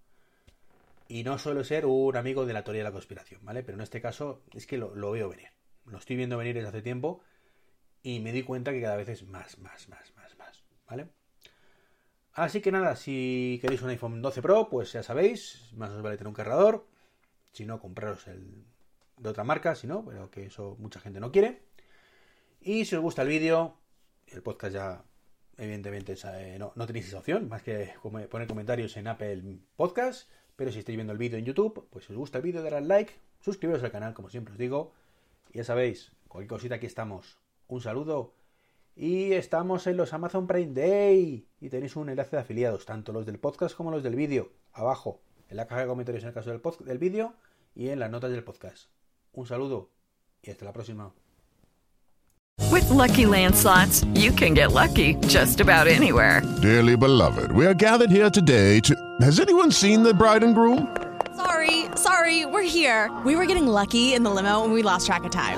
Y 1.09 1.25
no 1.25 1.37
suelo 1.39 1.65
ser 1.65 1.87
un 1.87 2.15
amigo 2.15 2.45
de 2.45 2.53
la 2.53 2.63
teoría 2.63 2.83
de 2.83 2.89
la 2.89 2.93
conspiración, 2.93 3.41
¿vale? 3.43 3.63
Pero 3.63 3.75
en 3.77 3.81
este 3.81 3.99
caso 3.99 4.43
es 4.55 4.65
que 4.65 4.77
lo, 4.77 5.11
veo 5.11 5.27
venir. 5.27 5.49
Lo 5.87 5.97
estoy 5.97 6.15
viendo 6.15 6.37
venir 6.37 6.55
desde 6.55 6.69
hace 6.69 6.81
tiempo 6.81 7.19
y 8.01 8.21
me 8.21 8.31
di 8.31 8.43
cuenta 8.43 8.71
que 8.71 8.81
cada 8.81 8.95
vez 8.95 9.09
es 9.09 9.23
más, 9.23 9.59
más, 9.59 9.89
más, 9.89 10.13
más. 10.15 10.18
¿Vale? 10.89 11.09
Así 12.33 12.61
que 12.61 12.71
nada, 12.71 12.95
si 12.95 13.59
queréis 13.61 13.81
un 13.81 13.89
iPhone 13.89 14.21
12 14.21 14.41
Pro, 14.41 14.69
pues 14.69 14.93
ya 14.93 15.03
sabéis, 15.03 15.71
más 15.75 15.91
os 15.91 16.01
vale 16.01 16.17
tener 16.17 16.29
un 16.29 16.33
cargador. 16.33 16.87
Si 17.51 17.65
no, 17.65 17.79
compraros 17.79 18.27
el 18.27 18.63
de 19.17 19.29
otra 19.29 19.43
marca, 19.43 19.75
si 19.75 19.87
no, 19.87 20.05
pero 20.05 20.31
que 20.31 20.45
eso 20.45 20.77
mucha 20.79 20.99
gente 20.99 21.19
no 21.19 21.31
quiere. 21.31 21.63
Y 22.61 22.85
si 22.85 22.95
os 22.95 23.01
gusta 23.01 23.23
el 23.23 23.27
vídeo, 23.27 23.77
el 24.27 24.41
podcast 24.41 24.73
ya, 24.73 25.03
evidentemente, 25.57 26.15
eh, 26.23 26.57
no, 26.59 26.71
no 26.75 26.85
tenéis 26.85 27.07
esa 27.07 27.19
opción, 27.19 27.49
más 27.49 27.63
que 27.63 27.93
poner 28.01 28.47
comentarios 28.47 28.95
en 28.97 29.07
Apple 29.07 29.59
Podcast. 29.75 30.29
Pero 30.55 30.71
si 30.71 30.79
estáis 30.79 30.97
viendo 30.97 31.13
el 31.13 31.19
vídeo 31.19 31.39
en 31.39 31.45
YouTube, 31.45 31.87
pues 31.89 32.05
si 32.05 32.13
os 32.13 32.19
gusta 32.19 32.37
el 32.37 32.43
vídeo, 32.43 32.61
darle 32.61 32.79
al 32.79 32.87
like, 32.87 33.13
suscribiros 33.39 33.83
al 33.83 33.91
canal, 33.91 34.13
como 34.13 34.29
siempre 34.29 34.53
os 34.53 34.57
digo. 34.57 34.93
Y 35.51 35.57
ya 35.57 35.63
sabéis, 35.63 36.11
cualquier 36.27 36.49
cosita 36.49 36.75
aquí 36.75 36.85
estamos. 36.85 37.39
Un 37.67 37.81
saludo 37.81 38.33
y 38.99 39.31
estamos 39.31 39.87
en 39.87 39.95
los 39.95 40.11
Amazon 40.11 40.45
Prime 40.45 40.73
Day. 40.73 41.47
Y 41.61 41.69
tenéis 41.69 41.95
un 41.95 42.09
enlace 42.09 42.35
de 42.35 42.41
afiliados, 42.41 42.85
tanto 42.85 43.13
los 43.13 43.25
del 43.25 43.39
podcast 43.39 43.75
como 43.75 43.91
los 43.91 44.03
del 44.03 44.15
vídeo, 44.15 44.51
abajo, 44.73 45.21
en 45.47 45.55
la 45.55 45.67
caja 45.67 45.81
de 45.81 45.87
comentarios 45.87 46.23
en 46.23 46.27
el 46.27 46.33
caso 46.33 46.51
del, 46.51 46.61
del 46.85 46.97
vídeo 46.97 47.33
y 47.73 47.89
en 47.89 47.99
las 47.99 48.11
notas 48.11 48.31
del 48.31 48.43
podcast. 48.43 48.89
Un 49.31 49.45
saludo 49.45 49.89
y 50.43 50.51
hasta 50.51 50.65
la 50.65 50.73
próxima. 50.73 51.13
With 52.69 52.89
lucky 52.89 53.25
landslots, 53.25 54.05
you 54.13 54.33
can 54.33 54.53
get 54.53 54.73
lucky 54.73 55.15
just 55.27 55.61
about 55.61 55.87
anywhere. 55.87 56.41
Dearly 56.61 56.97
beloved, 56.97 57.53
we 57.53 57.65
are 57.65 57.73
gathered 57.73 58.11
here 58.11 58.29
today 58.29 58.81
to. 58.81 58.93
Has 59.21 59.39
anyone 59.39 59.71
seen 59.71 60.03
the 60.03 60.13
bride 60.13 60.43
and 60.43 60.53
groom? 60.53 60.93
Sorry, 61.37 61.85
sorry, 61.95 62.45
we're 62.45 62.67
here. 62.67 63.09
We 63.23 63.37
were 63.37 63.45
getting 63.45 63.65
lucky 63.65 64.13
in 64.13 64.23
the 64.23 64.29
limo 64.29 64.65
and 64.65 64.73
we 64.73 64.83
lost 64.83 65.07
track 65.07 65.23
of 65.23 65.31
time. 65.31 65.57